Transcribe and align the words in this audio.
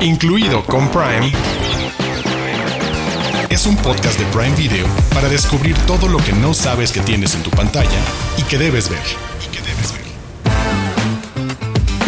incluido 0.00 0.64
con 0.64 0.88
Prime, 0.90 1.32
es 3.50 3.66
un 3.66 3.76
podcast 3.76 4.18
de 4.18 4.24
Prime 4.26 4.54
Video 4.54 4.86
para 5.12 5.28
descubrir 5.28 5.76
todo 5.86 6.08
lo 6.08 6.18
que 6.18 6.32
no 6.32 6.54
sabes 6.54 6.92
que 6.92 7.00
tienes 7.00 7.34
en 7.34 7.42
tu 7.42 7.50
pantalla 7.50 8.00
y 8.36 8.42
que 8.42 8.58
debes 8.58 8.88
ver. 8.88 9.02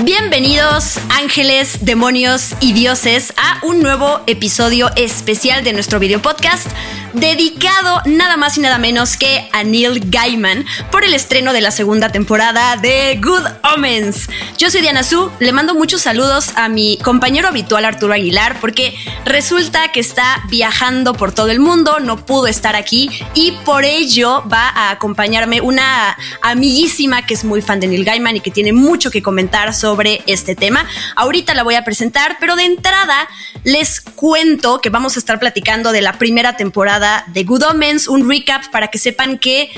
Bienvenidos 0.02 0.98
ángeles, 1.10 1.84
demonios 1.84 2.54
y 2.60 2.72
dioses 2.72 3.34
a 3.36 3.64
un 3.66 3.82
nuevo 3.82 4.20
episodio 4.26 4.90
especial 4.96 5.62
de 5.62 5.72
nuestro 5.72 5.98
video 5.98 6.22
podcast 6.22 6.68
dedicado 7.12 8.02
nada 8.06 8.36
más 8.36 8.56
y 8.58 8.60
nada 8.60 8.78
menos 8.78 9.16
que 9.16 9.48
a 9.52 9.64
Neil 9.64 10.10
Gaiman 10.10 10.64
por 10.90 11.04
el 11.04 11.14
estreno 11.14 11.52
de 11.52 11.60
la 11.60 11.70
segunda 11.70 12.10
temporada 12.10 12.76
de 12.76 13.18
Good 13.22 13.74
Omens. 13.74 14.28
Yo 14.58 14.70
soy 14.70 14.80
Diana 14.80 15.02
Su, 15.02 15.30
le 15.40 15.52
mando 15.52 15.74
muchos 15.74 16.02
saludos 16.02 16.50
a 16.56 16.68
mi 16.68 16.98
compañero 16.98 17.48
habitual 17.48 17.84
Arturo 17.84 18.12
Aguilar 18.12 18.58
porque 18.60 18.94
resulta 19.24 19.90
que 19.92 20.00
está 20.00 20.42
viajando 20.48 21.14
por 21.14 21.32
todo 21.32 21.50
el 21.50 21.60
mundo, 21.60 21.98
no 22.00 22.24
pudo 22.24 22.46
estar 22.46 22.76
aquí 22.76 23.10
y 23.34 23.52
por 23.64 23.84
ello 23.84 24.44
va 24.52 24.68
a 24.68 24.90
acompañarme 24.90 25.60
una 25.60 26.16
amiguísima 26.42 27.26
que 27.26 27.34
es 27.34 27.44
muy 27.44 27.62
fan 27.62 27.80
de 27.80 27.88
Neil 27.88 28.04
Gaiman 28.04 28.36
y 28.36 28.40
que 28.40 28.50
tiene 28.50 28.72
mucho 28.72 29.10
que 29.10 29.22
comentar 29.22 29.74
sobre 29.74 30.22
este 30.26 30.54
tema. 30.54 30.86
Ahorita 31.16 31.54
la 31.54 31.62
voy 31.62 31.74
a 31.74 31.84
presentar, 31.84 32.36
pero 32.40 32.56
de 32.56 32.64
entrada 32.64 33.28
les 33.64 34.00
cuento 34.00 34.80
que 34.80 34.90
vamos 34.90 35.16
a 35.16 35.18
estar 35.18 35.38
platicando 35.38 35.92
de 35.92 36.02
la 36.02 36.14
primera 36.14 36.56
temporada 36.56 36.99
de 37.28 37.44
Good 37.44 37.62
Omens, 37.62 38.08
un 38.08 38.28
recap 38.28 38.70
para 38.70 38.88
que 38.88 38.98
sepan 38.98 39.38
que 39.38 39.70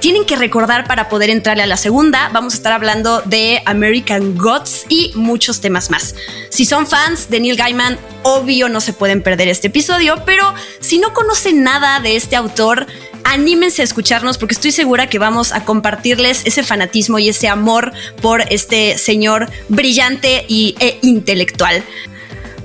tienen 0.00 0.24
que 0.24 0.34
recordar 0.34 0.86
para 0.86 1.08
poder 1.08 1.30
entrarle 1.30 1.62
a 1.62 1.66
la 1.66 1.76
segunda. 1.76 2.30
Vamos 2.32 2.54
a 2.54 2.56
estar 2.56 2.72
hablando 2.72 3.20
de 3.26 3.62
American 3.66 4.36
Gods 4.36 4.86
y 4.88 5.12
muchos 5.14 5.60
temas 5.60 5.90
más. 5.90 6.14
Si 6.48 6.64
son 6.64 6.86
fans 6.86 7.28
de 7.28 7.40
Neil 7.40 7.56
Gaiman, 7.56 7.98
obvio 8.22 8.68
no 8.68 8.80
se 8.80 8.94
pueden 8.94 9.22
perder 9.22 9.48
este 9.48 9.68
episodio, 9.68 10.22
pero 10.24 10.54
si 10.80 10.98
no 10.98 11.12
conocen 11.12 11.62
nada 11.62 12.00
de 12.00 12.16
este 12.16 12.34
autor, 12.34 12.86
anímense 13.24 13.82
a 13.82 13.84
escucharnos 13.84 14.38
porque 14.38 14.54
estoy 14.54 14.72
segura 14.72 15.08
que 15.08 15.18
vamos 15.18 15.52
a 15.52 15.64
compartirles 15.64 16.42
ese 16.46 16.62
fanatismo 16.62 17.18
y 17.18 17.28
ese 17.28 17.48
amor 17.48 17.92
por 18.22 18.42
este 18.50 18.96
señor 18.96 19.50
brillante 19.68 20.46
y, 20.48 20.74
e 20.80 20.98
intelectual. 21.02 21.84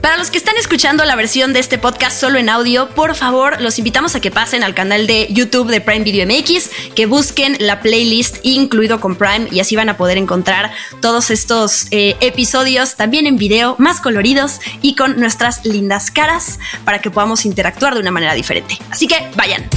Para 0.06 0.18
los 0.18 0.30
que 0.30 0.38
están 0.38 0.56
escuchando 0.58 1.04
la 1.04 1.16
versión 1.16 1.52
de 1.52 1.60
este 1.60 1.80
podcast 1.80 2.22
solo 2.22 2.38
en 2.38 2.48
audio, 2.48 2.90
por 2.90 3.16
favor, 3.16 3.60
los 3.60 3.80
invitamos 3.80 4.14
a 4.14 4.20
que 4.20 4.30
pasen 4.30 4.64
al 4.64 4.76
canal 4.76 5.08
de 5.08 5.26
YouTube 5.32 5.68
de 5.72 5.82
Prime 5.82 6.04
Video 6.04 6.28
MX, 6.28 6.70
que 6.94 7.08
busquen 7.08 7.58
la 7.60 7.80
playlist 7.80 8.38
incluido 8.44 9.00
con 9.00 9.16
Prime 9.16 9.48
y 9.50 9.62
así 9.62 9.76
van 9.76 9.90
a 9.90 9.98
poder 9.98 10.20
encontrar 10.20 10.72
todos 11.02 11.32
estos 11.32 11.88
eh, 11.90 12.16
episodios 12.22 12.98
también 12.98 13.26
en 13.26 13.38
video, 13.38 13.78
más 13.80 14.00
coloridos 14.00 14.60
y 14.84 14.94
con 14.94 15.20
nuestras 15.20 15.66
lindas 15.66 16.12
caras 16.12 16.60
para 16.84 17.00
que 17.00 17.10
podamos 17.10 17.44
interactuar 17.44 17.96
de 17.96 18.02
una 18.02 18.12
manera 18.12 18.36
diferente. 18.36 18.78
Así 18.92 19.08
que 19.08 19.32
vayan. 19.36 19.68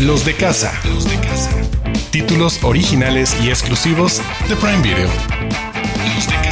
Los 0.00 0.24
de 0.24 0.34
casa. 0.34 0.72
Los 0.84 1.04
de 1.04 1.20
casa. 1.20 1.50
Títulos 2.12 2.60
originales 2.64 3.36
y 3.42 3.50
exclusivos 3.50 4.22
de 4.48 4.56
Prime 4.56 4.80
Video. 4.80 5.10
Los 6.14 6.26
de 6.28 6.32
casa. 6.32 6.47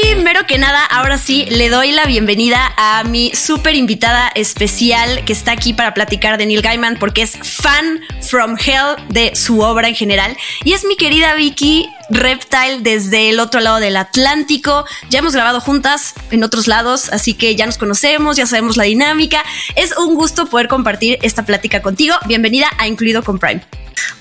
Primero 0.00 0.46
que 0.46 0.58
nada, 0.58 0.84
ahora 0.84 1.18
sí, 1.18 1.46
le 1.50 1.70
doy 1.70 1.90
la 1.90 2.04
bienvenida 2.04 2.72
a 2.76 3.02
mi 3.04 3.32
súper 3.34 3.74
invitada 3.74 4.30
especial 4.34 5.24
que 5.24 5.32
está 5.32 5.52
aquí 5.52 5.72
para 5.72 5.92
platicar 5.92 6.38
de 6.38 6.46
Neil 6.46 6.62
Gaiman 6.62 6.98
porque 7.00 7.22
es 7.22 7.36
fan 7.42 8.00
from 8.20 8.56
hell 8.56 8.96
de 9.08 9.34
su 9.34 9.60
obra 9.60 9.88
en 9.88 9.94
general. 9.94 10.36
Y 10.64 10.72
es 10.72 10.84
mi 10.84 10.96
querida 10.96 11.34
Vicky 11.34 11.88
Reptile 12.10 12.80
desde 12.80 13.30
el 13.30 13.40
otro 13.40 13.60
lado 13.60 13.80
del 13.80 13.96
Atlántico. 13.96 14.84
Ya 15.10 15.18
hemos 15.18 15.34
grabado 15.34 15.60
juntas 15.60 16.14
en 16.30 16.44
otros 16.44 16.68
lados, 16.68 17.10
así 17.12 17.34
que 17.34 17.56
ya 17.56 17.66
nos 17.66 17.78
conocemos, 17.78 18.36
ya 18.36 18.46
sabemos 18.46 18.76
la 18.76 18.84
dinámica. 18.84 19.42
Es 19.74 19.96
un 19.96 20.14
gusto 20.14 20.46
poder 20.46 20.68
compartir 20.68 21.18
esta 21.22 21.44
plática 21.44 21.82
contigo. 21.82 22.14
Bienvenida 22.26 22.68
a 22.78 22.86
Incluido 22.86 23.24
con 23.24 23.38
Prime. 23.38 23.62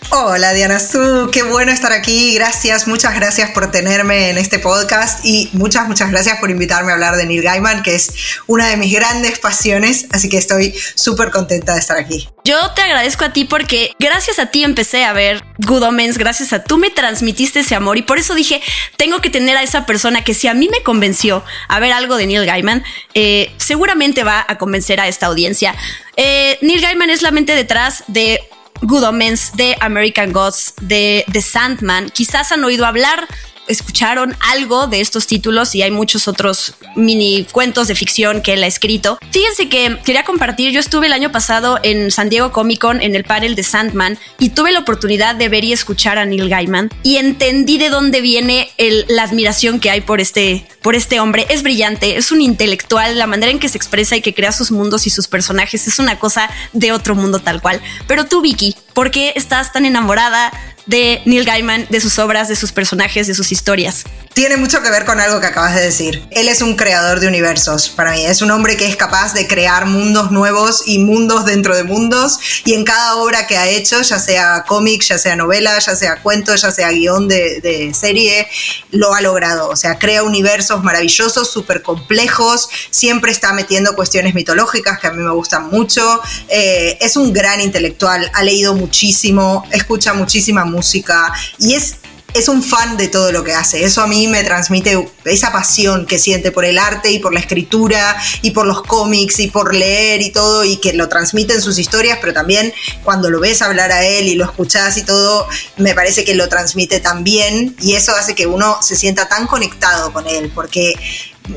Hola 0.09 0.53
Diana 0.53 0.79
Su, 0.79 1.29
qué 1.33 1.43
bueno 1.43 1.71
estar 1.71 1.91
aquí. 1.91 2.33
Gracias, 2.33 2.87
muchas 2.87 3.13
gracias 3.13 3.51
por 3.51 3.71
tenerme 3.71 4.29
en 4.29 4.37
este 4.37 4.57
podcast 4.57 5.25
y 5.25 5.49
muchas, 5.51 5.87
muchas 5.87 6.11
gracias 6.11 6.39
por 6.39 6.49
invitarme 6.49 6.91
a 6.91 6.95
hablar 6.95 7.17
de 7.17 7.25
Neil 7.25 7.41
Gaiman, 7.41 7.83
que 7.83 7.95
es 7.95 8.13
una 8.47 8.69
de 8.69 8.77
mis 8.77 8.93
grandes 8.93 9.37
pasiones, 9.39 10.07
así 10.11 10.29
que 10.29 10.37
estoy 10.37 10.73
súper 10.95 11.29
contenta 11.29 11.73
de 11.73 11.79
estar 11.79 11.97
aquí. 11.97 12.29
Yo 12.45 12.71
te 12.71 12.83
agradezco 12.83 13.25
a 13.25 13.33
ti 13.33 13.43
porque 13.43 13.91
gracias 13.99 14.39
a 14.39 14.45
ti 14.45 14.63
empecé 14.63 15.03
a 15.03 15.11
ver 15.11 15.43
Good 15.57 15.83
Omens, 15.83 16.17
gracias 16.17 16.53
a 16.53 16.63
tú 16.63 16.77
me 16.77 16.89
transmitiste 16.89 17.59
ese 17.59 17.75
amor 17.75 17.97
y 17.97 18.01
por 18.01 18.17
eso 18.17 18.33
dije, 18.33 18.61
tengo 18.95 19.19
que 19.19 19.29
tener 19.29 19.57
a 19.57 19.63
esa 19.63 19.85
persona 19.85 20.23
que 20.23 20.33
si 20.33 20.47
a 20.47 20.53
mí 20.53 20.69
me 20.69 20.83
convenció 20.83 21.43
a 21.67 21.79
ver 21.81 21.91
algo 21.91 22.15
de 22.15 22.27
Neil 22.27 22.45
Gaiman, 22.45 22.85
eh, 23.13 23.51
seguramente 23.57 24.23
va 24.23 24.45
a 24.47 24.57
convencer 24.57 25.01
a 25.01 25.09
esta 25.09 25.25
audiencia. 25.25 25.75
Eh, 26.15 26.57
Neil 26.61 26.79
Gaiman 26.79 27.09
es 27.09 27.21
la 27.21 27.31
mente 27.31 27.53
detrás 27.53 28.05
de 28.07 28.39
Good 28.81 29.03
Omens, 29.03 29.51
de 29.55 29.75
American 29.79 30.31
Gods, 30.31 30.73
de 30.81 31.25
The 31.31 31.41
Sandman. 31.41 32.09
Quizás 32.09 32.51
han 32.51 32.63
oído 32.63 32.85
hablar 32.85 33.27
escucharon 33.67 34.35
algo 34.51 34.87
de 34.87 35.01
estos 35.01 35.27
títulos 35.27 35.75
y 35.75 35.81
hay 35.81 35.91
muchos 35.91 36.27
otros 36.27 36.73
mini 36.95 37.45
cuentos 37.51 37.87
de 37.87 37.95
ficción 37.95 38.41
que 38.41 38.53
él 38.53 38.63
ha 38.63 38.67
escrito. 38.67 39.17
Fíjense 39.31 39.69
que 39.69 39.97
quería 40.03 40.23
compartir, 40.23 40.71
yo 40.71 40.79
estuve 40.79 41.07
el 41.07 41.13
año 41.13 41.31
pasado 41.31 41.79
en 41.83 42.11
San 42.11 42.29
Diego 42.29 42.51
Comic 42.51 42.79
Con 42.79 43.01
en 43.01 43.15
el 43.15 43.23
panel 43.23 43.55
de 43.55 43.63
Sandman 43.63 44.17
y 44.39 44.49
tuve 44.49 44.71
la 44.71 44.79
oportunidad 44.79 45.35
de 45.35 45.49
ver 45.49 45.63
y 45.63 45.73
escuchar 45.73 46.17
a 46.17 46.25
Neil 46.25 46.49
Gaiman 46.49 46.91
y 47.03 47.17
entendí 47.17 47.77
de 47.77 47.89
dónde 47.89 48.21
viene 48.21 48.69
la 49.07 49.23
admiración 49.23 49.79
que 49.79 49.89
hay 49.89 50.01
por 50.01 50.21
este, 50.21 50.67
por 50.81 50.95
este 50.95 51.19
hombre. 51.19 51.45
Es 51.49 51.63
brillante, 51.63 52.17
es 52.17 52.31
un 52.31 52.41
intelectual, 52.41 53.17
la 53.17 53.27
manera 53.27 53.51
en 53.51 53.59
que 53.59 53.69
se 53.69 53.77
expresa 53.77 54.15
y 54.15 54.21
que 54.21 54.33
crea 54.33 54.51
sus 54.51 54.71
mundos 54.71 55.07
y 55.07 55.09
sus 55.09 55.27
personajes 55.27 55.87
es 55.87 55.99
una 55.99 56.19
cosa 56.19 56.49
de 56.73 56.91
otro 56.91 57.15
mundo 57.15 57.39
tal 57.39 57.61
cual. 57.61 57.81
Pero 58.07 58.25
tú, 58.25 58.41
Vicky, 58.41 58.75
¿por 58.97 59.11
qué 59.11 59.33
estás 59.35 59.71
tan 59.71 59.85
enamorada 59.85 60.51
de 60.87 61.21
Neil 61.25 61.45
Gaiman, 61.45 61.85
de 61.89 62.01
sus 62.01 62.17
obras, 62.17 62.47
de 62.47 62.55
sus 62.55 62.71
personajes, 62.71 63.27
de 63.27 63.35
sus 63.35 63.51
historias. 63.51 64.05
Tiene 64.33 64.55
mucho 64.55 64.83
que 64.83 64.91
ver 64.91 65.03
con 65.03 65.19
algo 65.19 65.41
que 65.41 65.47
acabas 65.47 65.73
de 65.73 65.81
decir. 65.81 66.27
Él 66.29 66.47
es 66.47 66.61
un 66.61 66.75
creador 66.75 67.19
de 67.19 67.27
universos 67.27 67.89
para 67.89 68.11
mí. 68.11 68.23
Es 68.23 68.43
un 68.43 68.51
hombre 68.51 68.77
que 68.77 68.85
es 68.87 68.95
capaz 68.95 69.33
de 69.33 69.47
crear 69.47 69.87
mundos 69.87 70.29
nuevos 70.29 70.83
y 70.85 70.99
mundos 70.99 71.43
dentro 71.43 71.75
de 71.75 71.83
mundos. 71.83 72.39
Y 72.63 72.75
en 72.75 72.85
cada 72.85 73.15
obra 73.15 73.47
que 73.47 73.57
ha 73.57 73.67
hecho, 73.67 73.99
ya 74.03 74.19
sea 74.19 74.63
cómic, 74.67 75.01
ya 75.01 75.17
sea 75.17 75.35
novela, 75.35 75.79
ya 75.79 75.95
sea 75.95 76.17
cuento, 76.21 76.55
ya 76.55 76.69
sea 76.69 76.91
guion 76.91 77.27
de, 77.27 77.91
serie, 77.99 78.47
lo 78.91 79.15
ha 79.15 79.21
logrado. 79.21 79.69
O 79.69 79.75
sea, 79.75 79.97
crea 79.97 80.21
universos 80.21 80.83
maravillosos, 80.83 81.49
súper 81.49 81.81
complejos. 81.81 82.69
Siempre 82.91 83.31
está 83.31 83.53
metiendo 83.53 83.95
cuestiones 83.95 84.35
mitológicas 84.35 84.99
que 84.99 85.07
a 85.07 85.13
mí 85.13 85.23
me 85.23 85.31
gustan 85.31 85.67
mucho. 85.71 86.21
Eh, 86.47 86.95
es 87.01 87.17
un 87.17 87.33
gran 87.33 87.59
intelectual. 87.59 88.29
Ha 88.35 88.43
leído 88.43 88.75
muchísimo, 88.87 89.63
escucha 89.71 90.13
muchísima 90.13 90.63
música 90.63 91.33
y 91.59 91.73
es 91.73 91.97
es 92.33 92.49
un 92.49 92.61
fan 92.61 92.97
de 92.97 93.07
todo 93.07 93.31
lo 93.31 93.43
que 93.43 93.53
hace. 93.53 93.83
Eso 93.83 94.01
a 94.01 94.07
mí 94.07 94.27
me 94.27 94.43
transmite 94.43 95.09
esa 95.25 95.51
pasión 95.51 96.05
que 96.05 96.19
siente 96.19 96.51
por 96.51 96.65
el 96.65 96.77
arte 96.77 97.09
y 97.11 97.19
por 97.19 97.33
la 97.33 97.39
escritura 97.39 98.15
y 98.41 98.51
por 98.51 98.67
los 98.67 98.83
cómics 98.83 99.39
y 99.39 99.47
por 99.47 99.73
leer 99.73 100.21
y 100.21 100.29
todo 100.29 100.63
y 100.63 100.77
que 100.77 100.93
lo 100.93 101.09
transmite 101.09 101.53
en 101.53 101.61
sus 101.61 101.79
historias, 101.79 102.19
pero 102.21 102.33
también 102.33 102.73
cuando 103.03 103.29
lo 103.29 103.39
ves 103.39 103.61
hablar 103.61 103.91
a 103.91 104.05
él 104.05 104.27
y 104.27 104.35
lo 104.35 104.45
escuchas 104.45 104.97
y 104.97 105.03
todo, 105.03 105.47
me 105.77 105.95
parece 105.95 106.23
que 106.23 106.35
lo 106.35 106.47
transmite 106.47 106.99
también 106.99 107.75
y 107.81 107.93
eso 107.93 108.15
hace 108.15 108.35
que 108.35 108.45
uno 108.45 108.77
se 108.83 108.95
sienta 108.95 109.27
tan 109.27 109.47
conectado 109.47 110.13
con 110.13 110.27
él 110.27 110.51
porque 110.53 110.93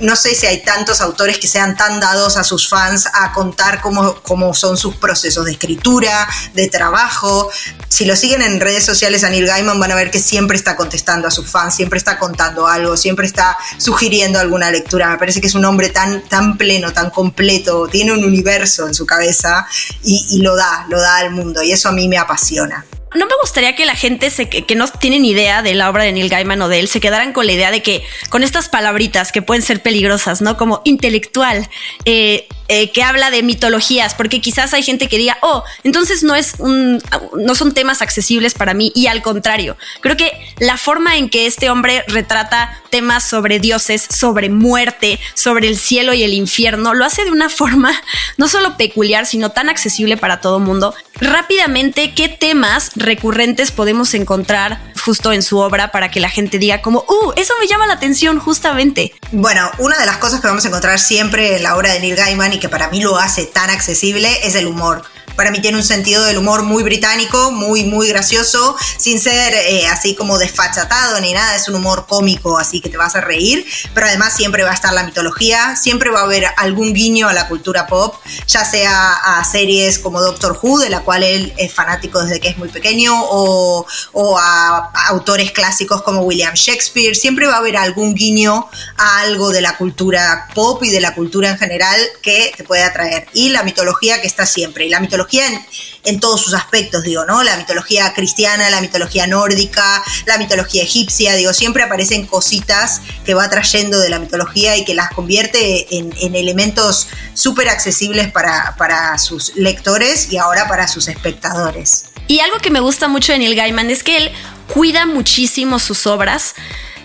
no 0.00 0.16
sé 0.16 0.34
si 0.34 0.46
hay 0.46 0.62
tantos 0.62 1.00
autores 1.00 1.38
que 1.38 1.48
sean 1.48 1.76
tan 1.76 2.00
dados 2.00 2.36
a 2.36 2.44
sus 2.44 2.68
fans 2.68 3.08
a 3.12 3.32
contar 3.32 3.80
cómo, 3.80 4.14
cómo, 4.22 4.54
son 4.54 4.76
sus 4.76 4.96
procesos 4.96 5.44
de 5.44 5.52
escritura, 5.52 6.28
de 6.54 6.68
trabajo. 6.68 7.50
Si 7.88 8.04
lo 8.04 8.16
siguen 8.16 8.42
en 8.42 8.60
redes 8.60 8.84
sociales 8.84 9.24
a 9.24 9.30
Gaiman 9.30 9.80
van 9.80 9.92
a 9.92 9.94
ver 9.94 10.10
que 10.10 10.20
siempre 10.20 10.56
está 10.56 10.76
contestando 10.76 11.28
a 11.28 11.30
sus 11.30 11.50
fans, 11.50 11.74
siempre 11.74 11.98
está 11.98 12.18
contando 12.18 12.66
algo, 12.66 12.96
siempre 12.96 13.26
está 13.26 13.56
sugiriendo 13.78 14.38
alguna 14.38 14.70
lectura. 14.70 15.08
Me 15.08 15.18
parece 15.18 15.40
que 15.40 15.46
es 15.46 15.54
un 15.54 15.64
hombre 15.64 15.88
tan, 15.90 16.22
tan 16.28 16.56
pleno, 16.56 16.92
tan 16.92 17.10
completo, 17.10 17.88
tiene 17.88 18.12
un 18.12 18.24
universo 18.24 18.86
en 18.86 18.94
su 18.94 19.06
cabeza 19.06 19.66
y 20.02 20.38
lo 20.42 20.56
da, 20.56 20.86
lo 20.88 21.00
da 21.00 21.16
al 21.16 21.30
mundo 21.30 21.62
y 21.62 21.72
eso 21.72 21.88
a 21.88 21.92
mí 21.92 22.08
me 22.08 22.18
apasiona. 22.18 22.84
No 23.14 23.26
me 23.26 23.32
gustaría 23.40 23.74
que 23.74 23.86
la 23.86 23.96
gente 23.96 24.30
se, 24.30 24.48
que, 24.48 24.74
no 24.76 24.86
tienen 24.86 25.24
idea 25.24 25.62
de 25.62 25.74
la 25.74 25.90
obra 25.90 26.04
de 26.04 26.12
Neil 26.12 26.28
Gaiman 26.28 26.62
o 26.62 26.68
de 26.68 26.78
él 26.78 26.88
se 26.88 27.00
quedaran 27.00 27.32
con 27.32 27.46
la 27.46 27.52
idea 27.52 27.72
de 27.72 27.82
que 27.82 28.04
con 28.28 28.44
estas 28.44 28.68
palabritas 28.68 29.32
que 29.32 29.42
pueden 29.42 29.62
ser 29.62 29.82
peligrosas, 29.82 30.42
¿no? 30.42 30.56
Como 30.56 30.80
intelectual, 30.84 31.68
eh, 32.04 32.46
eh, 32.72 32.92
que 32.92 33.02
habla 33.02 33.32
de 33.32 33.42
mitologías, 33.42 34.14
porque 34.14 34.40
quizás 34.40 34.72
hay 34.74 34.84
gente 34.84 35.08
que 35.08 35.18
diga, 35.18 35.38
oh, 35.42 35.64
entonces 35.82 36.22
no 36.22 36.36
es 36.36 36.54
un, 36.58 37.02
no 37.36 37.56
son 37.56 37.74
temas 37.74 38.00
accesibles 38.00 38.54
para 38.54 38.74
mí 38.74 38.92
y 38.94 39.08
al 39.08 39.22
contrario, 39.22 39.76
creo 40.00 40.16
que 40.16 40.30
la 40.60 40.76
forma 40.76 41.16
en 41.16 41.28
que 41.30 41.46
este 41.46 41.68
hombre 41.68 42.04
retrata 42.06 42.80
temas 42.88 43.24
sobre 43.24 43.58
dioses, 43.58 44.06
sobre 44.08 44.50
muerte, 44.50 45.18
sobre 45.34 45.66
el 45.66 45.76
cielo 45.76 46.14
y 46.14 46.22
el 46.22 46.32
infierno, 46.32 46.94
lo 46.94 47.04
hace 47.04 47.24
de 47.24 47.32
una 47.32 47.48
forma 47.48 47.92
no 48.36 48.46
solo 48.46 48.76
peculiar, 48.76 49.26
sino 49.26 49.50
tan 49.50 49.68
accesible 49.68 50.16
para 50.16 50.40
todo 50.40 50.60
mundo. 50.60 50.94
Rápidamente, 51.20 52.14
¿qué 52.14 52.28
temas 52.28 52.92
recurrentes 52.94 53.72
podemos 53.72 54.14
encontrar 54.14 54.80
justo 55.04 55.32
en 55.32 55.42
su 55.42 55.58
obra 55.58 55.90
para 55.90 56.10
que 56.10 56.20
la 56.20 56.30
gente 56.30 56.58
diga 56.58 56.82
como, 56.82 57.00
uh, 57.00 57.32
eso 57.36 57.54
me 57.60 57.66
llama 57.66 57.86
la 57.86 57.94
atención 57.94 58.38
justamente? 58.38 59.12
Bueno, 59.32 59.70
una 59.78 59.98
de 59.98 60.06
las 60.06 60.18
cosas 60.18 60.40
que 60.40 60.46
vamos 60.46 60.64
a 60.64 60.68
encontrar 60.68 60.98
siempre 60.98 61.56
en 61.56 61.62
la 61.62 61.76
obra 61.76 61.92
de 61.92 62.00
Neil 62.00 62.16
Gaiman 62.16 62.59
que 62.60 62.68
para 62.68 62.88
mí 62.88 63.00
lo 63.00 63.18
hace 63.18 63.46
tan 63.46 63.70
accesible 63.70 64.28
es 64.44 64.54
el 64.54 64.66
humor. 64.66 65.02
Para 65.40 65.52
mí 65.52 65.62
tiene 65.62 65.78
un 65.78 65.84
sentido 65.84 66.22
del 66.24 66.36
humor 66.36 66.64
muy 66.64 66.82
británico, 66.82 67.50
muy, 67.50 67.84
muy 67.84 68.08
gracioso, 68.08 68.76
sin 68.98 69.18
ser 69.18 69.54
eh, 69.54 69.86
así 69.86 70.14
como 70.14 70.36
desfachatado 70.36 71.18
ni 71.18 71.32
nada. 71.32 71.56
Es 71.56 71.66
un 71.66 71.76
humor 71.76 72.04
cómico, 72.06 72.58
así 72.58 72.82
que 72.82 72.90
te 72.90 72.98
vas 72.98 73.16
a 73.16 73.22
reír. 73.22 73.64
Pero 73.94 74.06
además 74.06 74.36
siempre 74.36 74.64
va 74.64 74.72
a 74.72 74.74
estar 74.74 74.92
la 74.92 75.02
mitología, 75.02 75.76
siempre 75.76 76.10
va 76.10 76.20
a 76.20 76.24
haber 76.24 76.44
algún 76.58 76.92
guiño 76.92 77.26
a 77.26 77.32
la 77.32 77.48
cultura 77.48 77.86
pop, 77.86 78.16
ya 78.46 78.66
sea 78.66 79.14
a 79.14 79.42
series 79.42 79.98
como 79.98 80.20
Doctor 80.20 80.58
Who, 80.60 80.78
de 80.78 80.90
la 80.90 81.00
cual 81.00 81.22
él 81.22 81.54
es 81.56 81.72
fanático 81.72 82.22
desde 82.22 82.38
que 82.38 82.48
es 82.48 82.58
muy 82.58 82.68
pequeño, 82.68 83.14
o, 83.18 83.86
o 84.12 84.38
a 84.38 84.90
autores 85.08 85.52
clásicos 85.52 86.02
como 86.02 86.20
William 86.20 86.52
Shakespeare. 86.52 87.16
Siempre 87.16 87.46
va 87.46 87.54
a 87.54 87.58
haber 87.60 87.78
algún 87.78 88.12
guiño 88.12 88.68
a 88.98 89.20
algo 89.20 89.48
de 89.48 89.62
la 89.62 89.78
cultura 89.78 90.48
pop 90.54 90.84
y 90.84 90.90
de 90.90 91.00
la 91.00 91.14
cultura 91.14 91.48
en 91.48 91.56
general 91.56 91.98
que 92.20 92.52
te 92.54 92.62
puede 92.62 92.82
atraer. 92.82 93.26
Y 93.32 93.48
la 93.48 93.62
mitología 93.62 94.20
que 94.20 94.26
está 94.26 94.44
siempre. 94.44 94.84
Y 94.84 94.90
la 94.90 95.00
mitología 95.00 95.29
en, 95.38 96.20
todos 96.20 96.42
sus 96.42 96.54
aspectos, 96.54 97.02
digo, 97.04 97.24
¿no? 97.24 97.42
La 97.42 97.56
mitología 97.56 98.12
cristiana, 98.14 98.68
la 98.70 98.80
mitología 98.80 99.26
nórdica, 99.26 100.02
la 100.26 100.38
mitología 100.38 100.82
egipcia, 100.82 101.34
digo, 101.34 101.52
siempre 101.52 101.82
aparecen 101.82 102.26
cositas 102.26 103.00
que 103.24 103.34
va 103.34 103.48
trayendo 103.48 104.00
de 104.00 104.08
la 104.08 104.18
mitología 104.18 104.76
y 104.76 104.84
que 104.84 104.94
las 104.94 105.10
convierte 105.10 105.96
en, 105.96 106.10
elementos 106.34 107.08
súper 107.34 107.68
accesibles 107.68 108.32
para, 108.32 108.74
para 108.76 109.16
sus 109.18 109.54
lectores 109.56 110.32
y 110.32 110.38
ahora 110.38 110.68
para 110.68 110.88
sus 110.88 111.08
espectadores. 111.08 112.04
Y 112.26 112.40
algo 112.40 112.58
que 112.58 112.70
me 112.70 112.80
gusta 112.80 113.08
mucho 113.08 113.32
de 113.32 113.38
Neil 113.38 113.56
Gaiman 113.56 113.90
es 113.90 114.02
que 114.02 114.16
él 114.16 114.30
cuida 114.72 115.06
muchísimo 115.06 115.78
sus 115.78 116.06
obras. 116.06 116.54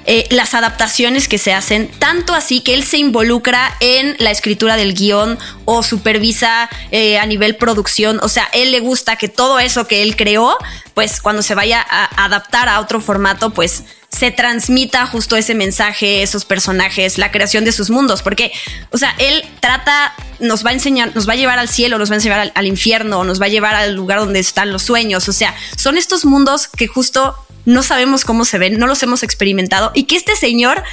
Eh, 0.08 0.28
las 0.30 0.54
adaptaciones 0.54 1.28
que 1.28 1.40
se 1.40 1.52
hacen, 1.52 1.90
tanto 1.98 2.36
así 2.36 2.62
que 2.62 2.76
él 2.76 2.84
se 2.84 2.98
involucra 2.98 3.76
en 3.80 4.16
la 4.20 4.30
escritura 4.30 4.78
del 4.78 4.94
guion 4.94 5.40
o 5.66 5.82
supervisa 5.82 6.70
eh, 6.92 7.18
a 7.18 7.26
nivel 7.26 7.56
producción, 7.56 8.20
o 8.22 8.30
sea, 8.30 8.48
él 8.54 8.72
le 8.72 8.82
gusta 8.82 9.16
que 9.16 9.30
todo 9.30 9.58
eso 9.58 9.88
que 9.88 10.04
él 10.04 10.16
creó, 10.16 10.60
pues 10.94 11.20
cuando 11.22 11.42
se 11.42 11.56
vaya 11.56 11.84
a 11.90 12.24
adaptar 12.24 12.70
a 12.70 12.82
otro 12.82 13.02
formato, 13.02 13.50
pues 13.50 13.84
se 14.10 14.30
transmita 14.30 15.08
justo 15.08 15.36
ese 15.38 15.56
mensaje, 15.56 16.22
esos 16.22 16.46
personajes, 16.46 17.18
la 17.18 17.32
creación 17.32 17.66
de 17.66 17.72
sus 17.72 17.90
mundos, 17.90 18.22
porque, 18.22 18.52
o 18.92 19.00
sea, 19.00 19.16
él 19.18 19.44
trata, 19.60 20.14
nos 20.40 20.64
va 20.64 20.70
a 20.70 20.74
enseñar, 20.74 21.16
nos 21.16 21.28
va 21.28 21.34
a 21.34 21.36
llevar 21.36 21.58
al 21.58 21.68
cielo, 21.68 21.98
nos 21.98 22.12
va 22.12 22.14
a 22.14 22.18
enseñar 22.18 22.40
al, 22.40 22.52
al 22.54 22.68
infierno, 22.68 23.24
nos 23.24 23.42
va 23.42 23.48
a 23.48 23.50
llevar 23.50 23.74
al 23.74 23.96
lugar 23.96 24.20
donde 24.20 24.40
están 24.40 24.72
los 24.72 24.84
sueños, 24.84 25.28
o 25.28 25.34
sea, 25.34 25.56
son 25.76 25.98
estos 25.98 26.26
mundos 26.26 26.68
que 26.68 26.86
justo 26.88 27.36
no 27.66 27.84
sabemos 27.84 28.26
cómo 28.26 28.46
se 28.46 28.58
ven, 28.58 28.78
no 28.80 28.88
los 28.88 29.02
hemos 29.04 29.24
experimentado 29.24 29.92
y 29.94 30.04
que 30.04 30.16
este 30.16 30.36
señor 30.36 30.84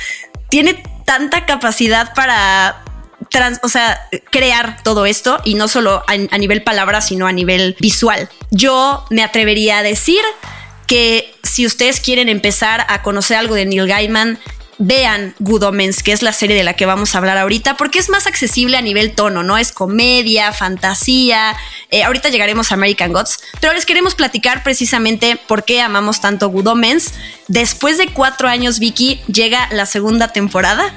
tiene 0.48 0.82
tanta 1.04 1.46
capacidad 1.46 2.14
para 2.14 2.82
o 3.62 3.68
sea, 3.68 4.08
crear 4.30 4.82
todo 4.82 5.06
esto 5.06 5.40
y 5.44 5.54
no 5.54 5.68
solo 5.68 6.04
a, 6.06 6.12
a 6.12 6.38
nivel 6.38 6.62
palabra, 6.62 7.00
sino 7.00 7.26
a 7.26 7.32
nivel 7.32 7.76
visual. 7.80 8.28
Yo 8.50 9.04
me 9.10 9.22
atrevería 9.22 9.78
a 9.78 9.82
decir 9.82 10.20
que 10.86 11.34
si 11.42 11.64
ustedes 11.64 12.00
quieren 12.00 12.28
empezar 12.28 12.84
a 12.88 13.02
conocer 13.02 13.38
algo 13.38 13.54
de 13.54 13.64
Neil 13.64 13.86
Gaiman, 13.86 14.38
vean 14.84 15.34
Good 15.38 15.62
Omens, 15.62 16.02
que 16.02 16.12
es 16.12 16.22
la 16.22 16.32
serie 16.32 16.56
de 16.56 16.64
la 16.64 16.74
que 16.74 16.86
vamos 16.86 17.14
a 17.14 17.18
hablar 17.18 17.38
ahorita, 17.38 17.76
porque 17.76 18.00
es 18.00 18.08
más 18.08 18.26
accesible 18.26 18.76
a 18.76 18.82
nivel 18.82 19.14
tono, 19.14 19.42
¿no? 19.42 19.56
Es 19.56 19.70
comedia, 19.70 20.52
fantasía. 20.52 21.56
Eh, 21.90 22.02
ahorita 22.02 22.30
llegaremos 22.30 22.72
a 22.72 22.74
American 22.74 23.12
Gods, 23.12 23.38
pero 23.60 23.72
les 23.72 23.86
queremos 23.86 24.14
platicar 24.14 24.62
precisamente 24.64 25.38
por 25.46 25.64
qué 25.64 25.80
amamos 25.80 26.20
tanto 26.20 26.48
Good 26.48 26.66
Omens. 26.66 27.14
Después 27.46 27.96
de 27.96 28.08
cuatro 28.08 28.48
años, 28.48 28.80
Vicky, 28.80 29.20
llega 29.28 29.68
la 29.70 29.86
segunda 29.86 30.28
temporada. 30.28 30.92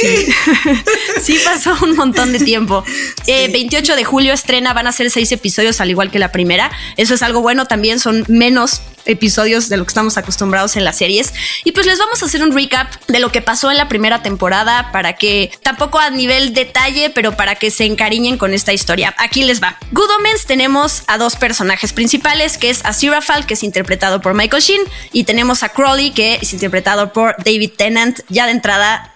Sí. 0.00 0.26
sí. 1.22 1.38
pasó 1.42 1.76
un 1.82 1.96
montón 1.96 2.32
de 2.32 2.40
tiempo. 2.40 2.84
28 3.26 3.92
eh, 3.92 3.96
de 3.96 4.04
julio 4.04 4.34
estrena, 4.34 4.74
van 4.74 4.86
a 4.86 4.92
ser 4.92 5.10
seis 5.10 5.32
episodios 5.32 5.80
al 5.80 5.88
igual 5.88 6.10
que 6.10 6.18
la 6.18 6.32
primera. 6.32 6.70
Eso 6.98 7.14
es 7.14 7.22
algo 7.22 7.40
bueno 7.40 7.66
también, 7.66 7.98
son 7.98 8.24
menos 8.28 8.82
episodios 9.06 9.68
de 9.68 9.76
lo 9.76 9.84
que 9.84 9.90
estamos 9.90 10.16
acostumbrados 10.16 10.76
en 10.76 10.84
las 10.84 10.98
series. 10.98 11.32
Y 11.64 11.72
pues 11.72 11.86
les 11.86 11.98
vamos 11.98 12.22
a 12.22 12.26
hacer 12.26 12.42
un 12.42 12.52
recap 12.52 12.92
de 13.08 13.18
lo 13.18 13.32
que 13.32 13.42
pasó 13.42 13.70
en 13.70 13.76
la 13.76 13.88
primera 13.88 14.22
temporada 14.22 14.90
para 14.92 15.14
que, 15.14 15.50
tampoco 15.62 15.98
a 15.98 16.10
nivel 16.10 16.54
detalle, 16.54 17.10
pero 17.10 17.36
para 17.36 17.54
que 17.54 17.70
se 17.70 17.84
encariñen 17.84 18.38
con 18.38 18.54
esta 18.54 18.72
historia. 18.72 19.14
Aquí 19.18 19.44
les 19.44 19.62
va. 19.62 19.78
Good 19.92 20.10
Omens 20.18 20.46
tenemos 20.46 21.02
a 21.06 21.18
dos 21.18 21.36
personajes 21.36 21.92
principales, 21.92 22.58
que 22.58 22.70
es 22.70 22.84
a 22.84 22.92
Sirafal, 22.92 23.46
que 23.46 23.54
es 23.54 23.62
interpretado 23.62 24.20
por 24.20 24.34
Michael 24.34 24.62
Sheen, 24.62 24.82
y 25.12 25.24
tenemos 25.24 25.62
a 25.62 25.70
Crowley, 25.70 26.10
que 26.10 26.38
es 26.42 26.52
interpretado 26.52 27.12
por 27.12 27.36
David 27.44 27.72
Tennant. 27.76 28.20
Ya 28.28 28.46
de 28.46 28.52
entrada, 28.52 29.12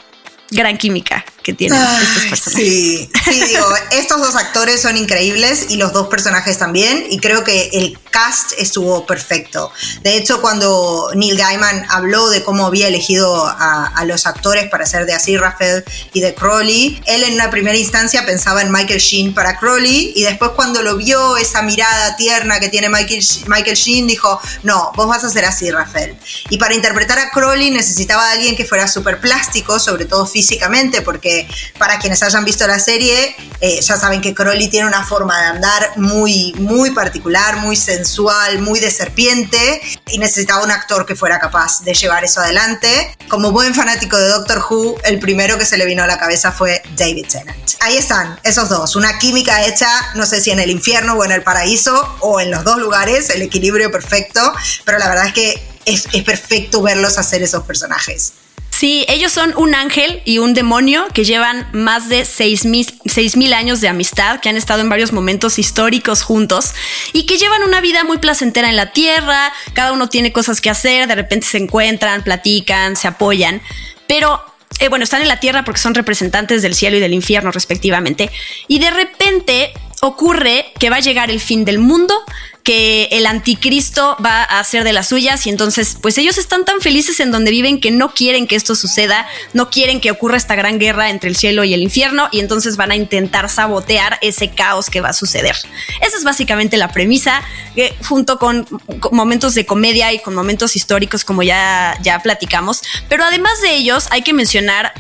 gran 0.51 0.79
química 0.79 1.25
que 1.51 1.57
tienen 1.57 1.81
estos 2.03 2.25
personajes. 2.25 2.65
Sí, 2.65 3.11
sí, 3.25 3.45
digo, 3.45 3.67
estos 3.91 4.21
dos 4.21 4.37
actores 4.37 4.81
son 4.81 4.97
increíbles 4.97 5.67
y 5.71 5.77
los 5.77 5.93
dos 5.93 6.09
personajes 6.09 6.59
también, 6.59 7.07
y 7.11 7.19
creo 7.19 7.43
que 7.45 7.71
el 7.73 7.99
cast 8.11 8.53
estuvo 8.59 9.07
perfecto. 9.07 9.73
De 10.03 10.17
hecho, 10.17 10.41
cuando 10.41 11.11
Neil 11.15 11.37
Gaiman 11.37 11.87
habló 11.89 12.31
de 12.31 12.43
cómo 12.43 12.67
había 12.67 12.89
elegido 12.89 13.47
a, 13.47 14.05
los 14.07 14.27
actores 14.27 14.69
para 14.71 14.87
ser 14.87 15.07
de 15.07 15.13
Aziraphale 15.13 15.85
y 16.13 16.21
de 16.21 16.35
Crowley, 16.35 17.01
él 17.07 17.23
en 17.23 17.35
una 17.35 17.51
primera 17.51 17.77
instancia 17.77 18.25
pensaba 18.25 18.63
en 18.63 18.73
Michael 18.73 18.99
Sheen 18.99 19.35
para 19.35 19.59
Crowley, 19.59 20.13
y 20.17 20.23
después 20.23 20.53
cuando 20.57 20.83
lo 20.83 20.97
vio, 20.97 21.37
esa 21.37 21.63
mirada 21.63 22.17
tierna 22.17 22.59
que 22.61 22.69
tiene 22.69 22.89
Michael, 22.89 23.25
Michael 23.47 23.77
Sheen, 23.77 24.07
dijo, 24.07 24.41
no, 24.63 24.93
vos 24.97 25.07
vas 25.07 25.25
a 25.25 25.31
ser 25.31 25.45
Aziraphale. 25.45 26.19
Y 26.49 26.59
para 26.59 26.75
interpretar 26.75 27.19
a 27.19 27.31
Crowley 27.31 27.71
necesitaba 27.71 28.29
a 28.29 28.33
alguien 28.33 28.57
que 28.57 28.65
fuera 28.65 28.89
súper 28.89 29.21
plástico, 29.21 29.79
sobre 29.79 30.07
todo 30.07 30.27
físicamente, 30.27 31.03
porque 31.03 31.40
para 31.79 31.99
quienes 31.99 32.23
hayan 32.23 32.45
visto 32.45 32.67
la 32.67 32.79
serie, 32.79 33.35
eh, 33.61 33.81
ya 33.81 33.97
saben 33.97 34.21
que 34.21 34.35
Crowley 34.35 34.69
tiene 34.69 34.89
una 34.89 35.05
forma 35.05 35.39
de 35.41 35.47
andar 35.49 35.93
muy, 35.97 36.55
muy 36.59 36.91
particular, 36.91 37.57
muy 37.57 37.77
sensual, 37.77 38.61
muy 38.61 38.81
de 38.81 38.91
serpiente, 38.91 39.81
y 40.09 40.19
necesitaba 40.19 40.65
un 40.65 40.71
actor 40.71 41.07
que 41.07 41.15
fuera 41.15 41.39
capaz 41.39 41.83
de 41.83 41.95
llevar 41.95 42.25
eso 42.25 42.41
adelante. 42.41 43.17
Como 43.29 43.53
buen 43.53 43.75
fanático 43.75 44.17
de 44.17 44.29
Doctor 44.29 44.65
Who, 44.69 44.97
el 45.05 45.19
primero 45.19 45.59
que 45.59 45.67
se 45.67 45.79
le 45.79 45.87
vino 45.87 46.03
a 46.03 46.07
la 46.07 46.19
cabeza 46.19 46.53
fue 46.53 46.83
David 46.97 47.27
Tennant. 47.27 47.71
Ahí 47.81 47.97
están, 47.97 48.39
esos 48.43 48.69
dos, 48.69 48.97
una 48.97 49.19
química 49.19 49.65
hecha, 49.67 49.89
no 50.15 50.27
sé 50.27 50.41
si 50.41 50.51
en 50.51 50.61
el 50.61 50.71
infierno 50.71 51.15
o 51.15 51.25
en 51.25 51.33
el 51.33 51.43
paraíso, 51.43 52.17
o 52.21 52.41
en 52.41 52.51
los 52.51 52.65
dos 52.65 52.79
lugares, 52.79 53.31
el 53.31 53.43
equilibrio 53.43 53.91
perfecto, 53.91 54.53
pero 54.85 54.99
la 54.99 55.09
verdad 55.09 55.27
es 55.27 55.33
que 55.33 55.63
es, 55.85 56.07
es 56.13 56.25
perfecto 56.25 56.83
verlos 56.83 57.19
hacer 57.19 57.43
esos 57.43 57.65
personajes. 57.65 58.33
Sí, 58.81 59.05
ellos 59.09 59.31
son 59.31 59.53
un 59.59 59.75
ángel 59.75 60.23
y 60.25 60.39
un 60.39 60.55
demonio 60.55 61.07
que 61.13 61.23
llevan 61.23 61.69
más 61.73 62.09
de 62.09 62.25
seis 62.25 62.65
mil 62.65 63.53
años 63.53 63.83
de 63.83 63.89
amistad, 63.89 64.41
que 64.41 64.49
han 64.49 64.57
estado 64.57 64.81
en 64.81 64.89
varios 64.89 65.13
momentos 65.13 65.59
históricos 65.59 66.23
juntos 66.23 66.73
y 67.13 67.27
que 67.27 67.37
llevan 67.37 67.63
una 67.63 67.83
vida 67.83 68.05
muy 68.05 68.17
placentera 68.17 68.71
en 68.71 68.77
la 68.77 68.93
tierra, 68.93 69.53
cada 69.75 69.93
uno 69.93 70.09
tiene 70.09 70.33
cosas 70.33 70.63
que 70.63 70.71
hacer, 70.71 71.09
de 71.09 71.15
repente 71.15 71.47
se 71.47 71.59
encuentran, 71.59 72.25
platican, 72.25 72.97
se 72.97 73.07
apoyan, 73.07 73.61
pero 74.07 74.43
eh, 74.79 74.89
bueno, 74.89 75.05
están 75.05 75.21
en 75.21 75.29
la 75.29 75.41
tierra 75.41 75.63
porque 75.63 75.79
son 75.79 75.95
representantes 75.95 76.63
del 76.63 76.75
cielo 76.75 76.97
y 76.97 77.01
del 77.01 77.13
infierno 77.13 77.51
respectivamente, 77.51 78.31
y 78.67 78.79
de 78.79 78.91
repente 78.91 79.75
ocurre 80.01 80.73
que 80.79 80.89
va 80.89 80.97
a 80.97 81.01
llegar 81.01 81.31
el 81.31 81.41
fin 81.41 81.67
del 81.67 81.81
mundo, 81.81 82.15
que 82.63 83.09
el 83.13 83.27
anticristo 83.27 84.17
va 84.25 84.43
a 84.43 84.61
hacer 84.61 84.85
de 84.85 84.93
las 84.93 85.09
suyas 85.09 85.47
y 85.47 85.51
entonces 85.51 85.97
pues 86.01 86.19
ellos 86.19 86.39
están 86.39 86.65
tan 86.65 86.81
felices 86.81 87.21
en 87.21 87.31
donde 87.31 87.51
viven 87.51 87.81
que 87.81 87.91
no 87.91 88.13
quieren 88.13 88.47
que 88.47 88.57
esto 88.57 88.75
suceda, 88.75 89.27
no 89.53 89.71
quieren 89.71 90.01
que 90.01 90.11
ocurra 90.11 90.37
esta 90.37 90.55
gran 90.55 90.79
guerra 90.79 91.11
entre 91.11 91.31
el 91.31 91.37
cielo 91.37 91.65
y 91.65 91.75
el 91.75 91.83
infierno 91.83 92.29
y 92.31 92.41
entonces 92.41 92.77
van 92.77 92.91
a 92.91 92.97
intentar 92.97 93.49
sabotear 93.49 94.19
ese 94.21 94.51
caos 94.51 94.91
que 94.91 95.01
va 95.01 95.11
a 95.11 95.13
suceder. 95.13 95.57
Esa 96.01 96.17
es 96.17 96.25
básicamente 96.25 96.77
la 96.77 96.89
premisa, 96.89 97.43
que 97.75 97.95
junto 98.07 98.39
con, 98.39 98.67
momentos 99.13 99.55
de 99.55 99.67
comedia 99.67 100.13
y 100.13 100.19
con 100.19 100.35
momentos 100.35 100.77
históricos 100.77 101.25
como 101.25 101.43
ya, 101.43 101.97
ya 102.03 102.21
platicamos, 102.21 102.83
pero 103.09 103.25
además 103.25 103.61
de 103.63 103.75
ellos 103.75 104.07
hay 104.11 104.23
que 104.23 104.33
mencionar 104.33 104.93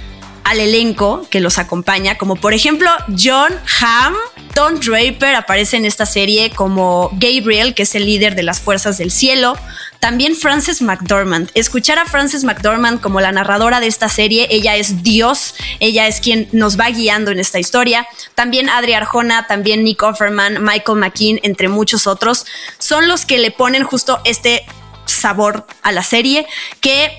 al 0.44 0.60
elenco 0.60 1.26
que 1.30 1.40
los 1.40 1.58
acompaña, 1.58 2.18
como 2.18 2.36
por 2.36 2.54
ejemplo 2.54 2.90
John 3.18 3.52
Hamm. 3.80 4.14
Don 4.54 4.80
Draper 4.80 5.36
aparece 5.36 5.76
en 5.76 5.84
esta 5.84 6.06
serie 6.06 6.50
como 6.50 7.10
Gabriel, 7.12 7.72
que 7.72 7.84
es 7.84 7.94
el 7.94 8.04
líder 8.04 8.34
de 8.34 8.42
las 8.42 8.60
fuerzas 8.60 8.98
del 8.98 9.10
cielo. 9.10 9.56
también 10.00 10.34
Frances 10.34 10.80
McDormand. 10.80 11.50
Escuchar 11.54 11.98
a 11.98 12.06
Frances 12.06 12.42
McDormand 12.42 13.00
como 13.00 13.20
la 13.20 13.32
narradora 13.32 13.80
de 13.80 13.86
esta 13.86 14.08
serie, 14.08 14.48
ella 14.50 14.76
es 14.76 15.02
Dios, 15.02 15.54
ella 15.78 16.06
es 16.08 16.20
quien 16.20 16.48
nos 16.52 16.80
va 16.80 16.88
guiando 16.88 17.30
en 17.30 17.38
esta 17.38 17.58
historia. 17.58 18.06
También 18.34 18.70
Adri 18.70 18.94
Arjona, 18.94 19.46
también 19.46 19.84
Nick 19.84 20.02
Offerman, 20.02 20.64
Michael 20.64 20.98
McKean, 20.98 21.38
entre 21.42 21.68
muchos 21.68 22.06
otros, 22.06 22.46
son 22.78 23.08
los 23.08 23.26
que 23.26 23.38
le 23.38 23.50
ponen 23.50 23.84
justo 23.84 24.20
este 24.24 24.64
sabor 25.04 25.66
a 25.82 25.92
la 25.92 26.02
serie 26.02 26.46
que 26.80 27.18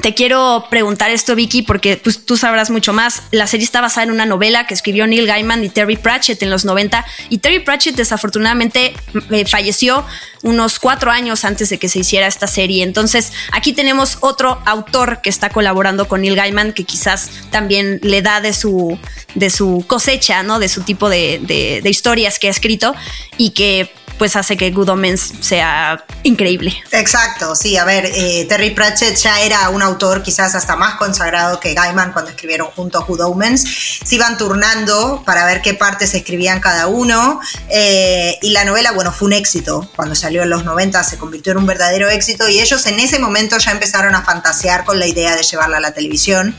te 0.00 0.14
quiero 0.14 0.66
preguntar 0.70 1.10
esto, 1.10 1.34
Vicky, 1.34 1.62
porque 1.62 1.96
pues, 1.96 2.24
tú 2.24 2.36
sabrás 2.36 2.70
mucho 2.70 2.92
más. 2.92 3.22
La 3.32 3.46
serie 3.46 3.64
está 3.64 3.80
basada 3.80 4.04
en 4.04 4.10
una 4.12 4.26
novela 4.26 4.66
que 4.66 4.74
escribió 4.74 5.06
Neil 5.06 5.26
Gaiman 5.26 5.64
y 5.64 5.70
Terry 5.70 5.96
Pratchett 5.96 6.42
en 6.42 6.50
los 6.50 6.64
90. 6.64 7.04
Y 7.30 7.38
Terry 7.38 7.60
Pratchett 7.60 7.96
desafortunadamente 7.96 8.94
eh, 9.30 9.44
falleció 9.46 10.04
unos 10.42 10.78
cuatro 10.78 11.10
años 11.10 11.44
antes 11.44 11.68
de 11.68 11.78
que 11.78 11.88
se 11.88 11.98
hiciera 11.98 12.26
esta 12.26 12.46
serie. 12.46 12.84
Entonces, 12.84 13.32
aquí 13.50 13.72
tenemos 13.72 14.18
otro 14.20 14.62
autor 14.66 15.20
que 15.20 15.30
está 15.30 15.50
colaborando 15.50 16.06
con 16.06 16.20
Neil 16.20 16.36
Gaiman, 16.36 16.72
que 16.72 16.84
quizás 16.84 17.30
también 17.50 17.98
le 18.02 18.22
da 18.22 18.40
de 18.40 18.52
su, 18.52 18.98
de 19.34 19.50
su 19.50 19.84
cosecha, 19.86 20.42
¿no? 20.44 20.60
De 20.60 20.68
su 20.68 20.82
tipo 20.82 21.08
de, 21.08 21.40
de 21.82 21.90
historias 21.90 22.38
que 22.38 22.46
ha 22.46 22.50
escrito 22.50 22.94
y 23.36 23.50
que 23.50 23.92
pues 24.18 24.36
hace 24.36 24.56
que 24.56 24.70
Good 24.70 24.88
Omens 24.88 25.32
sea 25.40 26.04
increíble. 26.24 26.76
Exacto, 26.90 27.54
sí, 27.54 27.76
a 27.76 27.84
ver, 27.84 28.06
eh, 28.06 28.46
Terry 28.48 28.70
Pratchett 28.70 29.16
ya 29.16 29.40
era 29.40 29.68
un 29.70 29.80
autor 29.80 30.22
quizás 30.22 30.54
hasta 30.54 30.76
más 30.76 30.96
consagrado 30.96 31.60
que 31.60 31.72
Gaiman 31.74 32.12
cuando 32.12 32.30
escribieron 32.30 32.68
junto 32.68 32.98
a 32.98 33.04
Good 33.04 33.20
Omens. 33.20 33.64
Se 34.04 34.16
iban 34.16 34.36
turnando 34.36 35.22
para 35.24 35.46
ver 35.46 35.62
qué 35.62 35.74
partes 35.74 36.14
escribían 36.14 36.60
cada 36.60 36.88
uno 36.88 37.40
eh, 37.68 38.38
y 38.42 38.50
la 38.50 38.64
novela, 38.64 38.92
bueno, 38.92 39.12
fue 39.12 39.26
un 39.26 39.32
éxito. 39.34 39.88
Cuando 39.94 40.14
salió 40.14 40.42
en 40.42 40.50
los 40.50 40.64
90 40.64 41.02
se 41.04 41.16
convirtió 41.18 41.52
en 41.52 41.58
un 41.58 41.66
verdadero 41.66 42.08
éxito 42.08 42.48
y 42.48 42.60
ellos 42.60 42.84
en 42.86 42.98
ese 42.98 43.18
momento 43.18 43.56
ya 43.58 43.70
empezaron 43.70 44.14
a 44.14 44.22
fantasear 44.22 44.84
con 44.84 44.98
la 44.98 45.06
idea 45.06 45.36
de 45.36 45.42
llevarla 45.42 45.78
a 45.78 45.80
la 45.80 45.92
televisión. 45.92 46.56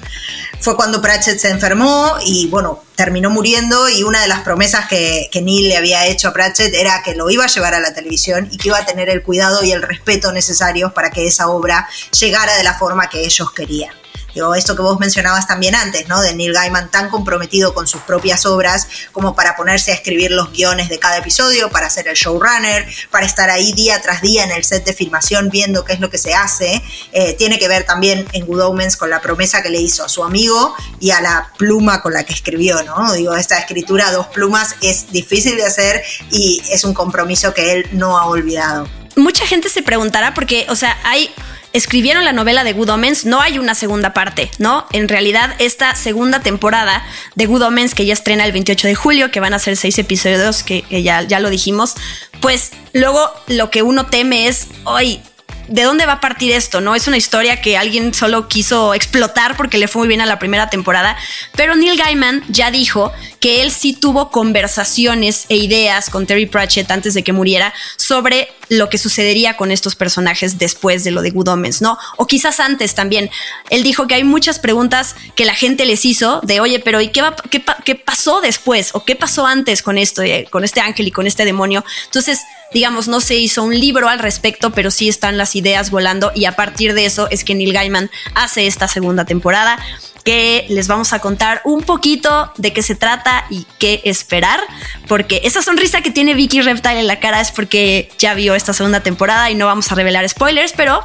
Fue 0.62 0.75
cuando 0.75 1.01
Pratchett 1.01 1.39
se 1.39 1.50
enfermó 1.50 2.18
y 2.25 2.48
bueno, 2.48 2.84
terminó 2.96 3.30
muriendo 3.30 3.88
y 3.88 4.04
una 4.04 4.22
de 4.22 4.28
las 4.28 4.42
promesas 4.42 4.88
que, 4.88 5.30
Neil 5.42 5.70
le 5.70 5.78
había 5.78 6.06
hecho 6.06 6.28
a 6.28 6.34
Pratchett 6.34 6.74
era 6.74 7.01
que 7.01 7.16
lo 7.16 7.30
iba 7.30 7.46
a 7.46 7.48
llevar 7.48 7.74
a 7.74 7.80
la 7.80 7.94
televisión 7.94 8.50
y 8.51 8.58
que 8.58 8.68
iba 8.68 8.78
a 8.78 8.86
tener 8.86 9.10
el 9.10 9.24
cuidado 9.24 9.63
y 9.63 9.72
el 9.72 9.82
respeto 9.82 10.34
necesarios 10.34 10.92
para 10.92 11.12
que 11.12 11.25
esa 11.25 11.48
obra 11.48 11.88
llegara 12.20 12.58
de 12.58 12.63
la 12.63 12.78
forma 12.78 13.10
que 13.10 13.24
ellos 13.24 13.51
querían. 13.54 13.99
Digo, 14.33 14.53
esto 14.55 14.75
que 14.75 14.81
vos 14.81 15.00
mencionabas 15.00 15.48
también 15.48 15.75
antes, 15.75 16.07
¿no? 16.07 16.21
De 16.21 16.33
Neil 16.33 16.53
Gaiman 16.53 16.91
tan 16.91 17.09
comprometido 17.09 17.74
con 17.74 17.88
sus 17.88 18.01
propias 18.01 18.45
obras 18.45 18.88
como 19.12 19.36
para 19.36 19.55
ponerse 19.55 19.91
a 19.91 19.95
escribir 19.95 20.31
los 20.31 20.51
guiones 20.51 20.89
de 20.89 21.00
cada 21.00 21.17
episodio, 21.17 21.69
para 21.69 21.89
ser 21.89 22.07
el 22.07 22.15
showrunner, 22.15 22.88
para 23.12 23.25
estar 23.25 23.50
ahí 23.50 23.74
día 23.74 24.01
tras 24.01 24.21
día 24.21 24.43
en 24.43 24.51
el 24.51 24.63
set 24.63 24.86
de 24.86 24.93
filmación 24.93 25.50
viendo 25.50 25.83
qué 25.83 25.93
es 25.93 26.00
lo 26.00 26.09
que 26.09 26.17
se 26.17 26.33
hace. 26.33 26.81
Eh, 27.12 27.33
tiene 27.33 27.59
que 27.59 27.67
ver 27.67 27.86
también 27.86 28.27
en 28.33 28.45
Good 28.45 28.62
Omens 28.62 28.98
con 28.98 29.09
la 29.09 29.21
promesa 29.21 29.62
que 29.62 29.69
le 29.69 29.79
hizo 29.79 30.03
a 30.03 30.09
su 30.09 30.24
amigo 30.24 30.75
y 31.00 31.12
a 31.12 31.21
la 31.21 31.51
pluma 31.57 32.01
con 32.01 32.13
la 32.13 32.24
que 32.24 32.33
escribió, 32.33 32.81
¿no? 32.83 33.13
Digo, 33.13 33.36
esta 33.36 33.57
escritura 33.57 34.07
a 34.07 34.12
dos 34.12 34.27
plumas 34.27 34.75
es 34.81 35.12
difícil 35.12 35.57
de 35.57 35.65
hacer 35.65 36.03
y 36.31 36.62
es 36.69 36.83
un 36.83 36.93
compromiso 36.93 37.53
que 37.53 37.74
él 37.74 37.88
no 37.91 38.17
ha 38.17 38.25
olvidado. 38.25 38.88
Mucha 39.15 39.45
gente 39.45 39.69
se 39.69 39.81
preguntará 39.81 40.33
porque, 40.33 40.65
o 40.69 40.75
sea, 40.75 40.98
hay 41.03 41.29
escribieron 41.74 42.26
la 42.26 42.34
novela 42.34 42.64
de 42.64 42.74
Good 42.74 42.90
Omens, 42.90 43.26
no 43.26 43.42
hay 43.42 43.60
una 43.60 43.76
segunda 43.76 44.14
parte, 44.14 44.50
¿no? 44.58 44.86
En 44.92 45.08
realidad, 45.08 45.56
esta 45.60 45.96
segunda 45.96 46.42
temporada 46.42 47.06
de 47.36 47.46
Good 47.46 47.62
Omens, 47.62 47.96
que 47.96 48.06
ya 48.06 48.14
estrena 48.14 48.46
el 48.46 48.52
28 48.52 48.88
de 48.88 48.96
julio, 48.96 49.32
que 49.32 49.40
van 49.40 49.54
a 49.54 49.60
ser 49.60 49.78
seis 49.78 49.98
episodios, 50.00 50.64
que, 50.64 50.84
ya, 50.90 51.22
ya 51.22 51.40
lo 51.40 51.50
dijimos, 51.50 51.96
pues 52.42 52.72
luego 52.94 53.32
lo 53.48 53.70
que 53.70 53.84
uno 53.84 54.08
teme 54.08 54.48
es, 54.48 54.68
hoy 54.86 55.22
¿de 55.70 55.84
dónde 55.84 56.06
va 56.06 56.14
a 56.14 56.22
partir 56.22 56.52
esto? 56.52 56.82
No 56.82 56.96
es 56.96 57.08
una 57.08 57.18
historia 57.18 57.62
que 57.62 57.78
alguien 57.78 58.14
solo 58.14 58.48
quiso 58.48 58.94
explotar 58.94 59.56
porque 59.56 59.78
le 59.78 59.88
fue 59.88 60.02
muy 60.02 60.08
bien 60.08 60.22
a 60.22 60.26
la 60.26 60.40
primera 60.40 60.70
temporada, 60.70 61.16
pero 61.56 61.76
Neil 61.76 61.98
Gaiman 61.98 62.44
ya 62.50 62.72
dijo 62.72 63.12
que 63.39 63.62
él 63.62 63.72
sí 63.72 63.93
tuvo 63.93 64.31
conversaciones 64.31 65.46
e 65.50 65.55
ideas 65.55 66.10
con 66.10 66.25
Terry 66.25 66.46
Pratchett 66.46 66.91
antes 66.91 67.13
de 67.13 67.24
que 67.24 67.34
muriera 67.34 67.74
sobre 67.96 68.50
lo 68.69 68.89
que 68.89 68.98
sucedería 68.98 69.58
con 69.58 69.72
estos 69.72 69.96
personajes 69.96 70.58
después 70.58 71.03
de 71.03 71.12
lo 71.12 71.22
de 71.22 71.31
Good 71.31 71.50
¿no? 71.81 71.98
O 72.17 72.27
quizás 72.27 72.60
antes 72.60 72.93
también. 72.93 73.29
Él 73.69 73.84
dijo 73.84 74.08
que 74.08 74.15
hay 74.15 74.24
muchas 74.24 74.60
preguntas 74.60 75.15
que 75.36 75.46
la 75.46 75.55
gente 75.55 75.86
les 75.86 76.05
hizo 76.05 76.41
de, 76.43 76.60
oye, 76.60 76.79
pero 76.79 77.01
¿y 77.01 77.10
qué, 77.10 77.24
qué, 77.50 77.96
pasó 77.96 78.41
después? 78.41 78.91
¿O 78.93 79.05
qué 79.05 79.15
pasó 79.15 79.48
antes 79.48 79.81
con 79.81 79.98
esto, 79.98 80.22
eh, 80.22 80.48
con 80.50 80.63
este 80.63 80.81
ángel 80.81 81.08
y 81.08 81.12
con 81.12 81.25
este 81.25 81.46
demonio? 81.46 81.84
Entonces, 82.05 82.41
digamos, 82.74 83.08
no 83.08 83.22
se 83.22 83.36
hizo 83.36 83.63
un 83.63 83.77
libro 83.79 84.10
al 84.10 84.19
respecto, 84.19 84.72
pero 84.72 84.91
sí 84.91 85.10
están 85.10 85.38
las 85.38 85.55
ideas 85.55 85.89
volando 85.89 86.31
y 86.36 86.46
a 86.46 86.55
partir 86.55 86.93
de 86.93 87.05
eso 87.05 87.27
es 87.31 87.43
que 87.43 87.55
Neil 87.55 87.74
Gaiman 87.74 88.12
hace 88.36 88.67
esta 88.67 88.88
segunda 88.88 89.25
temporada 89.25 89.79
que 90.24 90.66
les 90.70 90.88
vamos 90.88 91.14
a 91.14 91.20
contar 91.20 91.62
un 91.64 91.84
poquito 91.84 92.52
de 92.58 92.74
qué 92.74 92.82
se 92.82 92.96
trata 92.96 93.46
y 93.50 93.66
qué 93.78 94.02
esperar, 94.06 94.60
porque 95.08 95.42
esa 95.44 95.62
sonrisa 95.62 96.02
que 96.02 96.12
tiene 96.12 96.34
Vicky 96.34 96.62
Reptile 96.62 97.00
en 97.00 97.08
la 97.08 97.20
cara 97.20 97.42
es 97.42 97.52
porque 97.52 98.10
ya 98.18 98.34
vio 98.34 98.56
esta 98.56 98.74
segunda 98.74 99.02
temporada 99.02 99.50
y 99.50 99.56
no 99.56 99.66
vamos 99.66 99.92
a 99.92 99.96
revelar 99.96 100.28
spoilers, 100.28 100.74
pero 100.74 101.04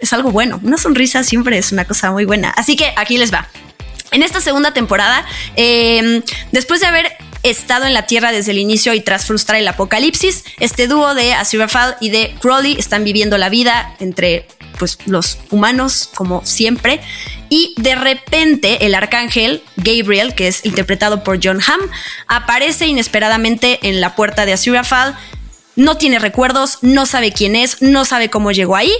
es 0.00 0.12
algo 0.12 0.30
bueno. 0.30 0.60
Una 0.62 0.78
sonrisa 0.78 1.24
siempre 1.24 1.58
es 1.58 1.72
una 1.72 1.84
cosa 1.84 2.10
muy 2.10 2.24
buena. 2.24 2.50
Así 2.50 2.76
que 2.76 2.92
aquí 2.96 3.18
les 3.18 3.32
va. 3.32 3.48
En 4.10 4.22
esta 4.22 4.40
segunda 4.40 4.72
temporada, 4.72 5.26
em, 5.56 6.22
después 6.50 6.80
de 6.80 6.86
haber 6.86 7.16
estado 7.42 7.86
en 7.86 7.94
la 7.94 8.06
Tierra 8.06 8.32
desde 8.32 8.52
el 8.52 8.58
inicio 8.58 8.94
y 8.94 9.00
tras 9.00 9.26
frustrar 9.26 9.58
el 9.58 9.68
apocalipsis, 9.68 10.44
este 10.58 10.88
dúo 10.88 11.14
de 11.14 11.34
Aziraphale 11.34 11.96
y 12.00 12.10
de 12.10 12.34
Crowley 12.40 12.76
están 12.78 13.04
viviendo 13.04 13.38
la 13.38 13.48
vida 13.48 13.94
entre 14.00 14.48
pues, 14.78 14.98
los 15.06 15.38
humanos 15.50 16.10
como 16.14 16.44
siempre 16.44 17.00
y 17.50 17.74
de 17.76 17.94
repente 17.94 18.86
el 18.86 18.94
arcángel 18.94 19.62
Gabriel, 19.76 20.34
que 20.34 20.48
es 20.48 20.64
interpretado 20.64 21.22
por 21.22 21.38
John 21.42 21.60
Hamm, 21.60 21.90
aparece 22.26 22.86
inesperadamente 22.86 23.78
en 23.82 24.00
la 24.00 24.14
puerta 24.14 24.46
de 24.46 24.52
Aziraphale. 24.52 25.14
No 25.76 25.96
tiene 25.96 26.18
recuerdos, 26.18 26.78
no 26.82 27.06
sabe 27.06 27.32
quién 27.32 27.54
es, 27.56 27.82
no 27.82 28.04
sabe 28.04 28.30
cómo 28.30 28.50
llegó 28.52 28.76
ahí. 28.76 28.92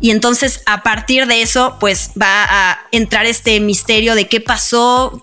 Y 0.00 0.10
entonces 0.10 0.62
a 0.66 0.82
partir 0.82 1.26
de 1.26 1.42
eso, 1.42 1.76
pues 1.80 2.10
va 2.20 2.44
a 2.48 2.80
entrar 2.92 3.26
este 3.26 3.58
misterio 3.60 4.14
de 4.14 4.28
qué 4.28 4.40
pasó, 4.40 5.22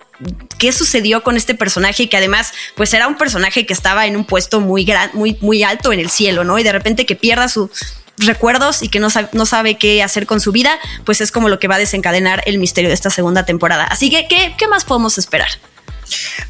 qué 0.58 0.72
sucedió 0.72 1.22
con 1.22 1.36
este 1.36 1.54
personaje 1.54 2.08
que 2.08 2.16
además 2.16 2.52
pues 2.74 2.94
era 2.94 3.06
un 3.06 3.16
personaje 3.16 3.66
que 3.66 3.72
estaba 3.72 4.06
en 4.06 4.16
un 4.16 4.24
puesto 4.24 4.60
muy 4.60 4.84
gran, 4.84 5.10
muy 5.12 5.36
muy 5.40 5.62
alto 5.62 5.92
en 5.92 6.00
el 6.00 6.10
cielo, 6.10 6.44
¿no? 6.44 6.58
Y 6.58 6.62
de 6.62 6.72
repente 6.72 7.06
que 7.06 7.16
pierda 7.16 7.48
su 7.48 7.70
recuerdos 8.26 8.82
y 8.82 8.88
que 8.88 9.00
no 9.00 9.10
sabe, 9.10 9.28
no 9.32 9.46
sabe 9.46 9.76
qué 9.76 10.02
hacer 10.02 10.26
con 10.26 10.40
su 10.40 10.52
vida, 10.52 10.78
pues 11.04 11.20
es 11.20 11.30
como 11.30 11.48
lo 11.48 11.58
que 11.58 11.68
va 11.68 11.76
a 11.76 11.78
desencadenar 11.78 12.42
el 12.46 12.58
misterio 12.58 12.88
de 12.88 12.94
esta 12.94 13.10
segunda 13.10 13.44
temporada. 13.44 13.84
Así 13.84 14.10
que, 14.10 14.26
¿qué, 14.28 14.54
qué 14.58 14.68
más 14.68 14.84
podemos 14.84 15.18
esperar? 15.18 15.48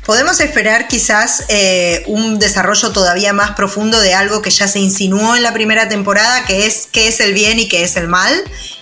Podemos 0.04 0.40
esperar 0.40 0.88
quizás 0.88 1.44
eh, 1.48 2.02
un 2.06 2.38
desarrollo 2.38 2.90
todavía 2.90 3.32
más 3.32 3.52
profundo 3.52 4.00
de 4.00 4.14
algo 4.14 4.42
que 4.42 4.50
ya 4.50 4.66
se 4.66 4.80
insinuó 4.80 5.36
en 5.36 5.42
la 5.42 5.52
primera 5.52 5.88
temporada, 5.88 6.44
que 6.44 6.66
es 6.66 6.88
qué 6.90 7.08
es 7.08 7.20
el 7.20 7.34
bien 7.34 7.58
y 7.58 7.68
qué 7.68 7.84
es 7.84 7.96
el 7.96 8.08
mal 8.08 8.32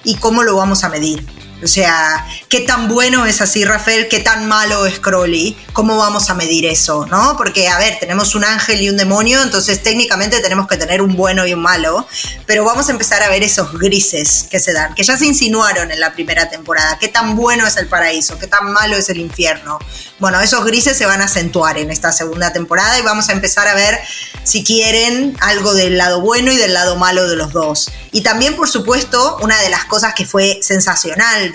y 0.05 0.17
cómo 0.17 0.43
lo 0.43 0.57
vamos 0.57 0.85
a 0.85 0.89
medir. 0.89 1.27
O 1.63 1.67
sea, 1.67 2.27
qué 2.51 2.61
tan 2.61 2.89
bueno 2.89 3.27
es 3.27 3.41
así 3.41 3.65
Rafael, 3.65 4.09
qué 4.09 4.19
tan 4.19 4.49
malo 4.49 4.85
es 4.85 4.99
Crowley, 4.99 5.57
cómo 5.73 5.97
vamos 5.97 6.31
a 6.31 6.35
medir 6.35 6.67
eso, 6.67 7.07
¿no? 7.07 7.37
Porque, 7.37 7.69
a 7.69 7.79
ver, 7.79 7.99
tenemos 8.01 8.35
un 8.35 8.45
ángel 8.45 8.83
y 8.83 8.91
un 8.91 8.97
demonio, 8.97 9.41
entonces 9.41 9.81
técnicamente 9.85 10.41
tenemos 10.41 10.67
que 10.67 10.77
tener 10.77 11.01
un 11.01 11.15
bueno 11.15 11.47
y 11.47 11.55
un 11.55 11.63
malo, 11.63 12.09
pero 12.47 12.65
vamos 12.65 12.89
a 12.89 12.91
empezar 12.91 13.23
a 13.23 13.29
ver 13.29 13.45
esos 13.45 13.79
grises 13.79 14.49
que 14.51 14.59
se 14.59 14.73
dan, 14.73 14.97
que 14.97 15.05
ya 15.05 15.17
se 15.17 15.27
insinuaron 15.27 15.93
en 15.93 16.01
la 16.01 16.13
primera 16.13 16.51
temporada, 16.51 16.99
qué 16.99 17.07
tan 17.07 17.37
bueno 17.37 17.69
es 17.69 17.77
el 17.77 17.87
paraíso, 17.87 18.37
qué 18.37 18.49
tan 18.49 18.73
malo 18.73 18.97
es 18.97 19.09
el 19.11 19.19
infierno. 19.19 19.79
Bueno, 20.19 20.41
esos 20.41 20.65
grises 20.65 20.99
se 20.99 21.07
van 21.07 21.23
a 21.23 21.27
acentuar 21.27 21.79
en 21.79 21.93
esta 21.93 22.11
segunda 22.11 22.53
temporada 22.53 22.99
y 22.99 23.03
vamos 23.03 23.29
a 23.29 23.33
empezar 23.33 23.69
a 23.69 23.75
ver, 23.75 23.97
si 24.43 24.65
quieren, 24.65 25.37
algo 25.41 25.73
del 25.73 25.97
lado 25.97 26.21
bueno 26.21 26.51
y 26.51 26.57
del 26.57 26.75
lado 26.75 26.97
malo 26.97 27.29
de 27.29 27.37
los 27.37 27.53
dos. 27.53 27.93
Y 28.11 28.23
también, 28.23 28.57
por 28.57 28.69
supuesto, 28.69 29.39
una 29.41 29.57
de 29.61 29.71
las 29.71 29.85
cosas 29.85 30.15
que 30.15 30.27
fue 30.27 30.59
sensacional 30.63 31.53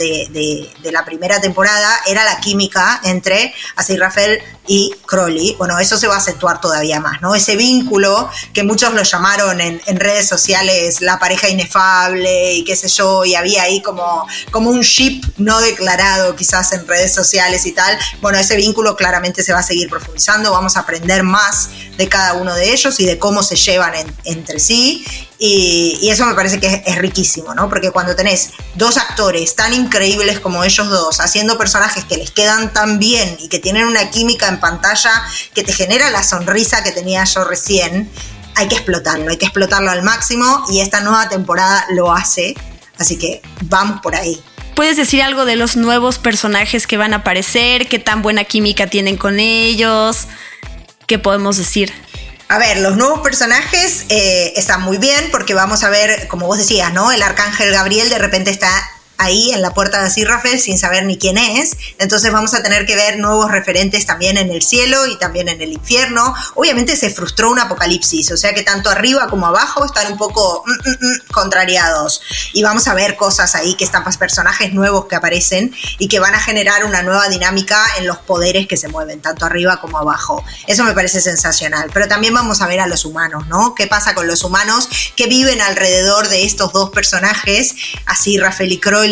de, 0.85 0.91
la 0.91 1.03
primera 1.03 1.41
temporada 1.41 1.89
era 2.07 2.23
la 2.23 2.39
química 2.39 3.01
entre 3.03 3.53
Así 3.75 3.97
Rafael 3.97 4.39
y 4.67 4.93
Crowley. 5.05 5.55
Bueno, 5.57 5.77
eso 5.79 5.97
se 5.97 6.07
va 6.07 6.15
a 6.15 6.17
acentuar 6.17 6.61
todavía 6.61 6.99
más, 6.99 7.21
¿no? 7.21 7.35
Ese 7.35 7.55
vínculo 7.55 8.29
que 8.53 8.63
muchos 8.63 8.93
lo 8.93 9.03
llamaron 9.03 9.61
en, 9.61 9.81
redes 9.99 10.27
sociales 10.27 11.01
la 11.01 11.19
pareja 11.19 11.49
inefable 11.49 12.53
y 12.53 12.63
qué 12.63 12.75
sé 12.75 12.87
yo, 12.89 13.23
y 13.25 13.35
había 13.35 13.63
ahí 13.63 13.81
como, 13.81 14.27
como 14.51 14.69
un 14.69 14.81
ship 14.81 15.23
no 15.37 15.59
declarado 15.61 16.35
quizás 16.35 16.71
en 16.73 16.87
redes 16.87 17.13
sociales 17.13 17.65
y 17.65 17.71
tal. 17.71 17.97
Bueno, 18.21 18.37
ese 18.37 18.55
vínculo 18.55 18.95
claramente 18.95 19.43
se 19.43 19.53
va 19.53 19.59
a 19.59 19.63
seguir 19.63 19.89
profundizando, 19.89 20.51
vamos 20.51 20.77
a 20.77 20.81
aprender 20.81 21.23
más 21.23 21.69
de 21.97 22.09
cada 22.09 22.33
uno 22.33 22.53
de 22.55 22.73
ellos 22.73 22.99
y 22.99 23.05
de 23.05 23.17
cómo 23.17 23.43
se 23.43 23.55
llevan 23.55 23.93
entre 24.23 24.59
sí. 24.59 25.05
Y, 25.37 26.09
eso 26.09 26.25
me 26.25 26.33
parece 26.33 26.59
que 26.59 26.83
es, 26.85 26.97
riquísimo, 26.97 27.53
¿no? 27.53 27.67
Porque 27.67 27.91
cuando 27.91 28.15
tenés 28.15 28.51
dos 28.75 28.97
actores 28.97 29.55
tan 29.55 29.73
increíbles 29.73 30.39
como 30.39 30.63
ellos 30.63 30.74
dos, 30.83 31.21
haciendo 31.21 31.57
personajes 31.57 32.03
que 32.03 32.17
les 32.17 32.31
quedan 32.31 32.73
tan 32.73 32.99
bien 32.99 33.37
y 33.39 33.47
que 33.47 33.59
tienen 33.59 33.87
una 33.87 34.09
química 34.09 34.47
en 34.47 34.59
pantalla 34.59 35.11
que 35.53 35.63
te 35.63 35.71
genera 35.71 36.09
la 36.09 36.23
sonrisa 36.23 36.83
que 36.83 36.91
tenía 36.91 37.23
yo 37.23 37.45
recién, 37.45 38.11
hay 38.55 38.67
que 38.67 38.75
explotarlo, 38.75 39.29
hay 39.29 39.37
que 39.37 39.45
explotarlo 39.45 39.91
al 39.91 40.03
máximo 40.03 40.65
y 40.69 40.81
esta 40.81 41.01
nueva 41.01 41.29
temporada 41.29 41.85
lo 41.91 42.11
hace. 42.11 42.55
Así 42.97 43.17
que 43.17 43.41
vamos 43.63 44.01
por 44.01 44.15
ahí. 44.15 44.41
¿Puedes 44.75 44.97
decir 44.97 45.21
algo 45.21 45.45
de 45.45 45.55
los 45.55 45.77
nuevos 45.77 46.17
personajes 46.17 46.87
que 46.87 46.97
van 46.97 47.13
a 47.13 47.17
aparecer? 47.17 47.87
¿Qué 47.87 47.99
tan 47.99 48.21
buena 48.21 48.43
química 48.43 48.87
tienen 48.87 49.15
con 49.15 49.39
ellos? 49.39 50.27
¿Qué 51.07 51.19
podemos 51.19 51.57
decir? 51.57 51.93
A 52.47 52.57
ver, 52.57 52.79
los 52.79 52.95
nuevos 52.95 53.21
personajes 53.21 54.05
eh, 54.09 54.53
están 54.55 54.81
muy 54.81 54.97
bien 54.97 55.29
porque 55.31 55.53
vamos 55.53 55.83
a 55.83 55.89
ver, 55.89 56.27
como 56.27 56.45
vos 56.45 56.57
decías, 56.57 56.93
¿no? 56.93 57.11
El 57.11 57.23
arcángel 57.23 57.71
Gabriel 57.71 58.09
de 58.09 58.19
repente 58.19 58.51
está 58.51 58.69
ahí 59.17 59.51
en 59.51 59.61
la 59.61 59.71
puerta 59.71 60.01
de 60.01 60.07
Asirrafel 60.07 60.59
sin 60.59 60.79
saber 60.79 61.05
ni 61.05 61.17
quién 61.17 61.37
es. 61.37 61.77
Entonces 61.99 62.31
vamos 62.31 62.53
a 62.53 62.63
tener 62.63 62.85
que 62.85 62.95
ver 62.95 63.19
nuevos 63.19 63.51
referentes 63.51 64.05
también 64.05 64.37
en 64.37 64.49
el 64.49 64.61
cielo 64.61 65.05
y 65.05 65.17
también 65.17 65.49
en 65.49 65.61
el 65.61 65.73
infierno. 65.73 66.33
Obviamente 66.55 66.95
se 66.95 67.09
frustró 67.09 67.51
un 67.51 67.59
apocalipsis, 67.59 68.31
o 68.31 68.37
sea 68.37 68.53
que 68.53 68.63
tanto 68.63 68.89
arriba 68.89 69.27
como 69.27 69.47
abajo 69.47 69.85
están 69.85 70.11
un 70.11 70.17
poco 70.17 70.63
mm, 70.65 70.71
mm, 70.71 71.07
mm, 71.07 71.31
contrariados. 71.31 72.21
Y 72.53 72.63
vamos 72.63 72.87
a 72.87 72.93
ver 72.93 73.15
cosas 73.15 73.55
ahí 73.55 73.75
que 73.75 73.83
están 73.83 74.03
personajes 74.17 74.73
nuevos 74.73 75.05
que 75.05 75.15
aparecen 75.15 75.73
y 75.97 76.07
que 76.07 76.19
van 76.19 76.35
a 76.35 76.39
generar 76.39 76.85
una 76.85 77.01
nueva 77.01 77.27
dinámica 77.27 77.83
en 77.97 78.05
los 78.05 78.17
poderes 78.19 78.67
que 78.67 78.77
se 78.77 78.87
mueven, 78.87 79.21
tanto 79.21 79.45
arriba 79.45 79.81
como 79.81 79.97
abajo. 79.97 80.43
Eso 80.67 80.83
me 80.83 80.93
parece 80.93 81.21
sensacional. 81.21 81.89
Pero 81.93 82.07
también 82.07 82.33
vamos 82.33 82.61
a 82.61 82.67
ver 82.67 82.79
a 82.79 82.87
los 82.87 83.05
humanos, 83.05 83.47
¿no? 83.47 83.73
¿Qué 83.75 83.87
pasa 83.87 84.13
con 84.13 84.27
los 84.27 84.43
humanos 84.43 84.87
que 85.15 85.27
viven 85.27 85.61
alrededor 85.61 86.27
de 86.29 86.45
estos 86.45 86.71
dos 86.71 86.91
personajes, 86.91 87.75
así 88.05 88.37
Rafael 88.37 88.71
y 88.71 88.79
Croy 88.79 89.04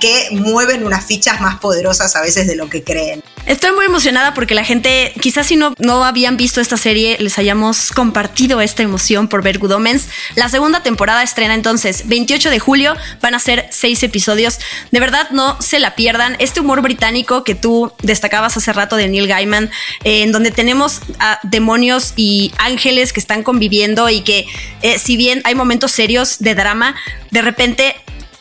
que 0.00 0.28
mueven 0.32 0.84
unas 0.84 1.04
fichas 1.06 1.40
más 1.40 1.58
poderosas 1.58 2.16
a 2.16 2.22
veces 2.22 2.46
de 2.46 2.56
lo 2.56 2.68
que 2.68 2.82
creen. 2.82 3.22
Estoy 3.46 3.72
muy 3.72 3.84
emocionada 3.84 4.32
porque 4.32 4.54
la 4.54 4.64
gente, 4.64 5.12
quizás 5.20 5.46
si 5.46 5.56
no, 5.56 5.74
no 5.78 6.04
habían 6.04 6.38
visto 6.38 6.62
esta 6.62 6.78
serie, 6.78 7.18
les 7.20 7.38
hayamos 7.38 7.92
compartido 7.92 8.62
esta 8.62 8.82
emoción 8.82 9.28
por 9.28 9.42
ver 9.42 9.58
Good 9.58 9.72
Omens. 9.72 10.08
La 10.34 10.48
segunda 10.48 10.82
temporada 10.82 11.22
estrena 11.22 11.54
entonces 11.54 12.08
28 12.08 12.48
de 12.48 12.58
julio, 12.58 12.96
van 13.20 13.34
a 13.34 13.38
ser 13.38 13.66
seis 13.70 14.02
episodios. 14.02 14.58
De 14.92 15.00
verdad, 15.00 15.28
no 15.30 15.60
se 15.60 15.78
la 15.78 15.94
pierdan. 15.94 16.36
Este 16.38 16.60
humor 16.60 16.80
británico 16.80 17.44
que 17.44 17.54
tú 17.54 17.92
destacabas 18.02 18.56
hace 18.56 18.72
rato 18.72 18.96
de 18.96 19.08
Neil 19.08 19.26
Gaiman, 19.26 19.70
eh, 20.04 20.22
en 20.22 20.32
donde 20.32 20.50
tenemos 20.50 21.00
a 21.18 21.38
demonios 21.42 22.14
y 22.16 22.50
ángeles 22.56 23.12
que 23.12 23.20
están 23.20 23.42
conviviendo 23.42 24.08
y 24.08 24.22
que, 24.22 24.46
eh, 24.80 24.98
si 24.98 25.18
bien 25.18 25.42
hay 25.44 25.54
momentos 25.54 25.92
serios 25.92 26.38
de 26.38 26.54
drama, 26.54 26.94
de 27.30 27.42
repente 27.42 27.94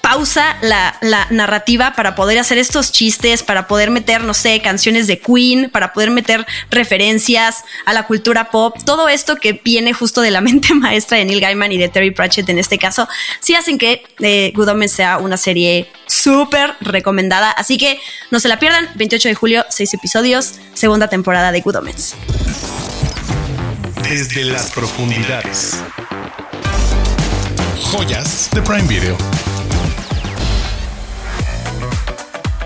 pausa 0.03 0.57
la, 0.61 0.99
narrativa 1.29 1.93
para 1.95 2.13
poder 2.13 2.37
hacer 2.37 2.57
estos 2.57 2.91
chistes, 2.91 3.41
para 3.41 3.67
poder 3.67 3.89
meter, 3.89 4.21
no 4.21 4.33
sé, 4.33 4.61
canciones 4.61 5.07
de 5.07 5.17
Queen, 5.17 5.69
para 5.69 5.93
poder 5.93 6.11
meter 6.11 6.45
referencias 6.69 7.63
a 7.85 7.93
la 7.93 8.03
cultura 8.03 8.51
pop, 8.51 8.75
todo 8.85 9.07
esto 9.07 9.37
que 9.37 9.53
viene 9.63 9.93
justo 9.93 10.19
de 10.19 10.29
la 10.29 10.41
mente 10.47 10.73
maestra 10.73 11.17
de 11.17 11.23
Neil 11.23 11.39
Gaiman 11.39 11.71
y 11.71 11.77
de 11.77 11.87
Terry 11.87 12.11
Pratchett 12.11 12.49
en 12.49 12.59
este 12.59 12.77
caso, 12.77 13.07
sí 13.39 13.55
hacen 13.55 13.77
que 13.77 14.03
eh, 14.19 14.51
Good 14.53 14.67
Omens 14.67 14.91
sea 14.91 15.19
una 15.19 15.37
serie 15.37 15.89
súper 16.05 16.75
recomendada. 16.81 17.51
Así 17.51 17.77
que 17.77 17.97
no 18.29 18.41
se 18.41 18.49
la 18.49 18.59
pierdan, 18.59 18.89
28 18.95 19.29
de 19.29 19.35
julio, 19.35 19.65
6 19.69 19.93
episodios, 19.93 20.55
segunda 20.73 21.07
temporada 21.07 21.53
de 21.53 21.61
Good 21.61 21.77
Omens. 21.77 22.15
Desde 24.09 24.43
las 24.43 24.69
profundidades. 24.71 25.81
Joyas 27.79 28.49
de 28.51 28.61
Prime 28.61 28.87
Video. 28.87 29.17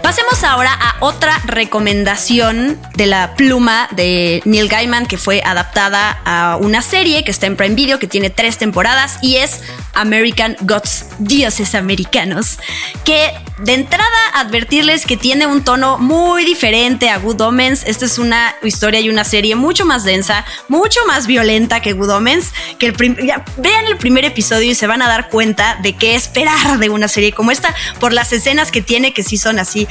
Pasemos 0.08 0.42
ahora 0.46 0.72
a 0.72 0.96
otra 1.02 1.38
recomendación 1.44 2.80
de 2.96 3.08
la 3.08 3.36
pluma 3.36 3.90
de 3.92 4.42
Neil 4.46 4.70
Gaiman 4.70 5.06
que 5.06 5.18
fue 5.18 5.42
adaptada 5.44 6.22
a 6.24 6.56
una 6.56 6.82
serie 6.82 7.26
que 7.26 7.32
está 7.32 7.46
en 7.46 7.58
Prime 7.58 7.76
Video 7.76 8.00
que 8.00 8.08
tiene 8.08 8.30
tres 8.30 8.58
temporadas 8.58 9.20
y 9.22 9.36
es 9.36 9.60
American 9.96 10.56
Gods, 10.62 11.08
Dioses 11.20 11.76
Americanos, 11.76 12.58
que 13.04 13.34
de 13.60 13.74
entrada 13.74 14.06
advertirles 14.36 15.06
que 15.06 15.18
tiene 15.18 15.48
un 15.48 15.64
tono 15.64 15.98
muy 15.98 16.46
diferente 16.46 17.10
a 17.10 17.18
Good 17.18 17.42
Omens. 17.42 17.84
Esta 17.86 18.06
es 18.06 18.20
una 18.20 18.56
historia 18.64 19.00
y 19.00 19.10
una 19.10 19.24
serie 19.24 19.56
mucho 19.56 19.86
más 19.86 20.04
densa, 20.04 20.46
mucho 20.68 21.00
más 21.08 21.26
violenta 21.26 21.82
que 21.82 21.94
Good 21.94 22.12
Omens. 22.12 22.54
Que 22.78 22.86
el 22.86 22.94
vean 22.94 23.86
el 23.88 23.98
primer 23.98 24.26
episodio 24.26 24.72
y 24.72 24.76
se 24.76 24.86
van 24.86 25.02
a 25.02 25.08
dar 25.08 25.30
cuenta 25.30 25.80
de 25.82 25.94
qué 25.94 26.16
esperar 26.16 26.78
de 26.78 26.90
una 26.90 27.08
serie 27.08 27.34
como 27.34 27.50
esta 27.50 27.74
por 28.00 28.14
las 28.14 28.32
escenas 28.32 28.70
que 28.72 28.82
tiene 28.82 29.14
que 29.14 29.24
sí 29.24 29.38
son 29.38 29.58
así 29.58 29.88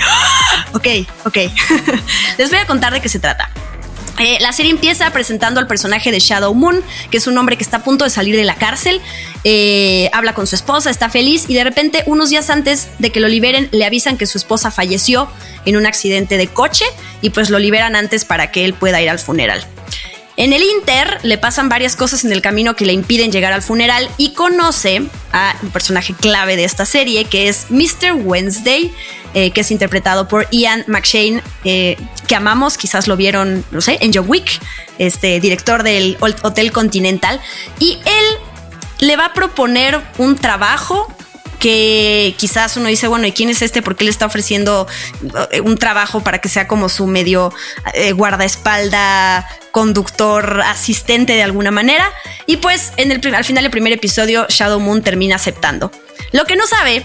Ok, 0.72 0.86
ok. 1.24 1.38
Les 2.38 2.50
voy 2.50 2.58
a 2.58 2.66
contar 2.66 2.92
de 2.92 3.00
qué 3.00 3.08
se 3.08 3.18
trata. 3.18 3.50
Eh, 4.18 4.38
la 4.40 4.52
serie 4.52 4.70
empieza 4.70 5.10
presentando 5.10 5.60
al 5.60 5.66
personaje 5.66 6.10
de 6.10 6.20
Shadow 6.20 6.54
Moon, 6.54 6.82
que 7.10 7.18
es 7.18 7.26
un 7.26 7.36
hombre 7.36 7.56
que 7.56 7.64
está 7.64 7.78
a 7.78 7.84
punto 7.84 8.04
de 8.04 8.10
salir 8.10 8.34
de 8.34 8.44
la 8.44 8.54
cárcel, 8.54 9.00
eh, 9.44 10.08
habla 10.12 10.32
con 10.34 10.46
su 10.46 10.54
esposa, 10.54 10.90
está 10.90 11.10
feliz 11.10 11.44
y 11.48 11.54
de 11.54 11.64
repente 11.64 12.02
unos 12.06 12.30
días 12.30 12.48
antes 12.48 12.88
de 12.98 13.10
que 13.10 13.20
lo 13.20 13.28
liberen 13.28 13.68
le 13.72 13.84
avisan 13.84 14.16
que 14.16 14.26
su 14.26 14.38
esposa 14.38 14.70
falleció 14.70 15.28
en 15.66 15.76
un 15.76 15.84
accidente 15.84 16.38
de 16.38 16.46
coche 16.46 16.86
y 17.20 17.30
pues 17.30 17.50
lo 17.50 17.58
liberan 17.58 17.94
antes 17.94 18.24
para 18.24 18.50
que 18.50 18.64
él 18.64 18.72
pueda 18.72 19.02
ir 19.02 19.10
al 19.10 19.18
funeral. 19.18 19.66
En 20.36 20.52
el 20.52 20.62
Inter 20.62 21.18
le 21.22 21.38
pasan 21.38 21.70
varias 21.70 21.96
cosas 21.96 22.24
en 22.24 22.32
el 22.32 22.42
camino 22.42 22.76
que 22.76 22.84
le 22.84 22.92
impiden 22.92 23.32
llegar 23.32 23.54
al 23.54 23.62
funeral 23.62 24.08
y 24.18 24.34
conoce 24.34 25.02
a 25.32 25.56
un 25.62 25.70
personaje 25.70 26.12
clave 26.12 26.56
de 26.56 26.64
esta 26.64 26.84
serie 26.84 27.24
que 27.24 27.48
es 27.48 27.66
Mr. 27.70 28.12
Wednesday, 28.22 28.92
eh, 29.32 29.50
que 29.50 29.62
es 29.62 29.70
interpretado 29.70 30.28
por 30.28 30.46
Ian 30.50 30.84
McShane, 30.88 31.42
eh, 31.64 31.96
que 32.28 32.34
amamos, 32.34 32.76
quizás 32.76 33.08
lo 33.08 33.16
vieron, 33.16 33.64
no 33.70 33.80
sé, 33.80 33.96
en 34.02 34.12
John 34.12 34.26
Wick, 34.28 34.60
este 34.98 35.40
director 35.40 35.82
del 35.82 36.18
Hotel 36.20 36.70
Continental, 36.70 37.40
y 37.78 37.98
él 38.04 39.06
le 39.06 39.16
va 39.16 39.26
a 39.26 39.32
proponer 39.32 40.00
un 40.18 40.36
trabajo 40.36 41.10
que 41.58 42.34
quizás 42.38 42.76
uno 42.76 42.88
dice, 42.88 43.08
bueno, 43.08 43.26
¿y 43.26 43.32
quién 43.32 43.48
es 43.48 43.62
este? 43.62 43.82
Porque 43.82 44.04
él 44.04 44.08
está 44.08 44.26
ofreciendo 44.26 44.86
eh, 45.50 45.60
un 45.60 45.76
trabajo 45.76 46.22
para 46.22 46.40
que 46.40 46.48
sea 46.48 46.68
como 46.68 46.88
su 46.88 47.06
medio 47.06 47.52
eh, 47.94 48.12
guardaespalda, 48.12 49.46
conductor, 49.70 50.62
asistente 50.62 51.34
de 51.34 51.42
alguna 51.42 51.70
manera. 51.70 52.12
Y 52.46 52.58
pues 52.58 52.92
en 52.96 53.12
el, 53.12 53.34
al 53.34 53.44
final 53.44 53.64
del 53.64 53.70
primer 53.70 53.92
episodio, 53.92 54.46
Shadow 54.48 54.80
Moon 54.80 55.02
termina 55.02 55.36
aceptando. 55.36 55.90
Lo 56.32 56.44
que 56.44 56.56
no 56.56 56.66
sabe 56.66 57.04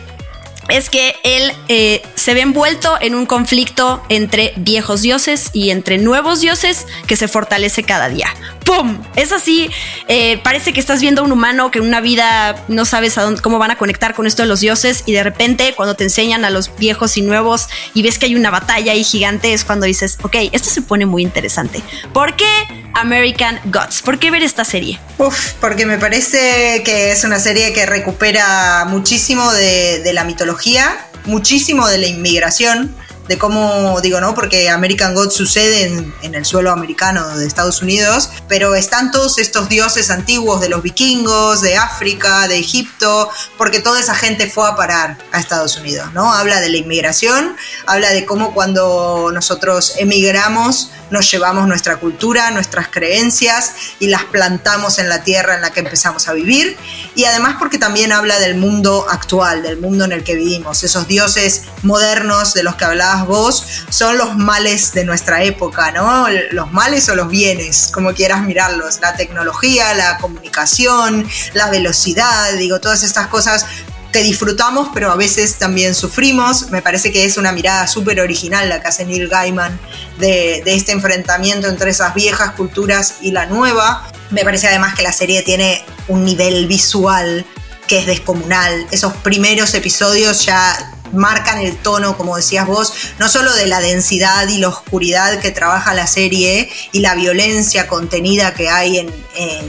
es 0.70 0.90
que 0.90 1.16
él 1.24 1.52
eh, 1.68 2.02
se 2.22 2.36
ve 2.36 2.42
envuelto 2.42 3.00
en 3.02 3.16
un 3.16 3.26
conflicto 3.26 4.04
entre 4.08 4.54
viejos 4.56 5.02
dioses 5.02 5.50
y 5.54 5.72
entre 5.72 5.98
nuevos 5.98 6.40
dioses 6.40 6.86
que 7.08 7.16
se 7.16 7.28
fortalece 7.28 7.82
cada 7.82 8.10
día. 8.10 8.28
¡Pum! 8.64 9.02
Es 9.16 9.32
así, 9.32 9.72
eh, 10.08 10.38
parece 10.44 10.72
que 10.72 10.80
estás 10.80 11.02
viendo 11.02 11.24
a 11.24 11.26
un 11.26 11.32
humano 11.32 11.72
que 11.72 11.80
en 11.80 11.86
una 11.86 12.00
vida 12.00 12.64
no 12.68 12.86
sabes 12.86 13.18
a 13.18 13.24
dónde, 13.24 13.42
cómo 13.42 13.58
van 13.58 13.72
a 13.72 13.76
conectar 13.76 14.14
con 14.14 14.28
esto 14.28 14.44
de 14.44 14.50
los 14.50 14.60
dioses 14.60 15.02
y 15.08 15.14
de 15.14 15.24
repente 15.24 15.74
cuando 15.76 15.96
te 15.96 16.04
enseñan 16.04 16.46
a 16.46 16.52
los 16.52 16.76
viejos 16.76 17.18
y 17.18 17.24
nuevos 17.24 17.70
y 17.96 18.04
ves 18.04 18.20
que 18.20 18.28
hay 18.28 18.36
una 18.36 18.52
batalla 18.52 18.92
ahí 18.92 19.04
gigante 19.04 19.54
es 19.54 19.66
cuando 19.66 19.88
dices, 19.88 20.20
ok, 20.22 20.36
esto 20.52 20.70
se 20.70 20.84
pone 20.84 21.08
muy 21.08 21.24
interesante. 21.24 21.82
¿Por 22.14 22.36
qué 22.36 22.46
American 22.94 23.60
Gods? 23.66 24.04
¿Por 24.04 24.20
qué 24.20 24.30
ver 24.30 24.44
esta 24.44 24.64
serie? 24.64 25.00
Uf, 25.18 25.54
porque 25.54 25.88
me 25.88 25.98
parece 25.98 26.84
que 26.86 27.14
es 27.14 27.24
una 27.24 27.40
serie 27.40 27.74
que 27.74 27.88
recupera 27.88 28.86
muchísimo 28.86 29.52
de 29.52 30.12
la 30.14 30.24
mitología 30.24 31.08
muchísimo 31.26 31.88
de 31.88 31.98
la 31.98 32.08
inmigración, 32.08 32.96
de 33.28 33.38
cómo, 33.38 34.02
digo, 34.02 34.20
¿no? 34.20 34.34
Porque 34.36 34.70
American 34.70 35.14
God 35.14 35.30
sucede 35.30 35.86
en, 36.22 36.36
el 36.36 36.46
suelo 36.46 36.72
americano 36.72 37.38
de 37.38 37.48
Estados 37.48 37.82
Unidos, 37.82 38.30
pero 38.48 38.76
están 38.76 39.12
todos 39.12 39.38
estos 39.38 39.70
dioses 39.70 40.10
antiguos 40.10 40.60
de 40.60 40.70
los 40.70 40.82
vikingos, 40.82 41.62
de 41.62 41.78
África, 41.78 42.48
de 42.48 42.58
Egipto, 42.58 43.30
porque 43.58 43.80
toda 43.80 44.00
esa 44.00 44.16
gente 44.16 44.50
fue 44.50 44.68
a 44.68 44.76
parar 44.76 45.18
a 45.32 45.40
Estados 45.40 45.78
Unidos, 45.78 46.12
¿no? 46.14 46.34
Habla 46.34 46.60
de 46.60 46.70
la 46.70 46.78
inmigración, 46.78 47.56
habla 47.86 48.10
de 48.10 48.26
cómo 48.26 48.54
cuando 48.54 49.30
nosotros 49.34 49.94
emigramos, 49.98 50.92
nos 51.10 51.30
llevamos 51.30 51.68
nuestra 51.68 51.98
cultura, 51.98 52.52
nuestras 52.52 52.88
creencias 52.88 53.74
y 54.00 54.08
las 54.08 54.24
plantamos 54.26 55.00
en 55.00 55.10
la 55.10 55.24
tierra 55.24 55.56
en 55.56 55.62
la 55.62 55.72
que 55.72 55.82
empezamos 55.82 56.28
a 56.28 56.34
vivir. 56.34 56.76
Y 57.14 57.26
además 57.26 57.56
porque 57.60 57.78
también 57.78 58.12
habla 58.12 58.40
del 58.40 58.56
mundo 58.56 59.06
actual, 59.10 59.64
del 59.64 59.78
mundo 59.78 60.06
en 60.06 60.14
el 60.14 60.24
que 60.24 60.36
vivimos. 60.36 60.84
Esos 60.84 61.08
dioses 61.08 61.64
modernos 61.84 62.54
de 62.54 62.64
los 62.64 62.76
que 62.76 62.86
hablabas 62.86 63.28
vos 63.28 63.66
son 63.90 64.18
los 64.18 64.38
males 64.38 64.94
de 64.94 65.04
nuestra 65.04 65.44
época, 65.44 65.92
¿no? 65.92 66.28
Los 66.52 66.72
males 66.72 67.10
o 67.10 67.16
los 67.16 67.28
bienes, 67.28 67.90
como 67.94 68.14
quieras 68.14 68.44
mirarlos. 68.44 69.00
La 69.02 69.16
tecnología, 69.16 69.94
la 69.94 70.18
comunicación, 70.20 71.28
la 71.54 71.70
velocidad, 71.70 72.54
digo, 72.54 72.80
todas 72.80 73.04
estas 73.04 73.28
cosas 73.28 73.66
que 74.12 74.24
disfrutamos, 74.24 74.90
pero 74.94 75.12
a 75.12 75.16
veces 75.16 75.56
también 75.56 75.96
sufrimos. 75.96 76.70
Me 76.70 76.82
parece 76.82 77.12
que 77.12 77.26
es 77.26 77.38
una 77.38 77.52
mirada 77.52 77.88
súper 77.88 78.20
original 78.20 78.70
la 78.70 78.82
que 78.82 78.88
hace 78.88 79.06
Neil 79.06 79.28
Gaiman 79.28 79.80
de, 80.20 80.62
de, 80.64 80.76
este 80.76 80.92
enfrentamiento 80.92 81.68
entre 81.68 81.92
esas 81.92 82.14
viejas 82.14 82.52
culturas 82.52 83.16
y 83.22 83.32
la 83.32 83.46
nueva. 83.46 84.08
Me 84.30 84.44
parece 84.44 84.68
además 84.68 84.96
que 84.96 85.04
la 85.04 85.14
serie 85.14 85.42
tiene 85.42 85.84
un 86.08 86.26
nivel 86.26 86.68
visual 86.68 87.46
que 87.88 88.00
es 88.00 88.06
descomunal. 88.06 88.88
Esos 88.92 89.14
primeros 89.18 89.74
episodios 89.74 90.46
ya 90.46 90.94
marcan 91.14 91.60
el 91.60 91.78
tono, 91.78 92.18
como 92.18 92.38
decías 92.38 92.68
vos, 92.68 92.94
no 93.20 93.30
solo 93.30 93.54
de 93.54 93.68
la 93.68 93.80
densidad 93.80 94.48
y 94.48 94.58
la 94.58 94.70
oscuridad 94.70 95.40
que 95.40 95.52
trabaja 95.52 95.94
la 95.94 96.08
serie 96.08 96.70
y 96.92 97.00
la 97.00 97.16
violencia 97.16 97.88
contenida 97.88 98.54
que 98.54 98.70
hay 98.70 98.98
en, 99.00 99.22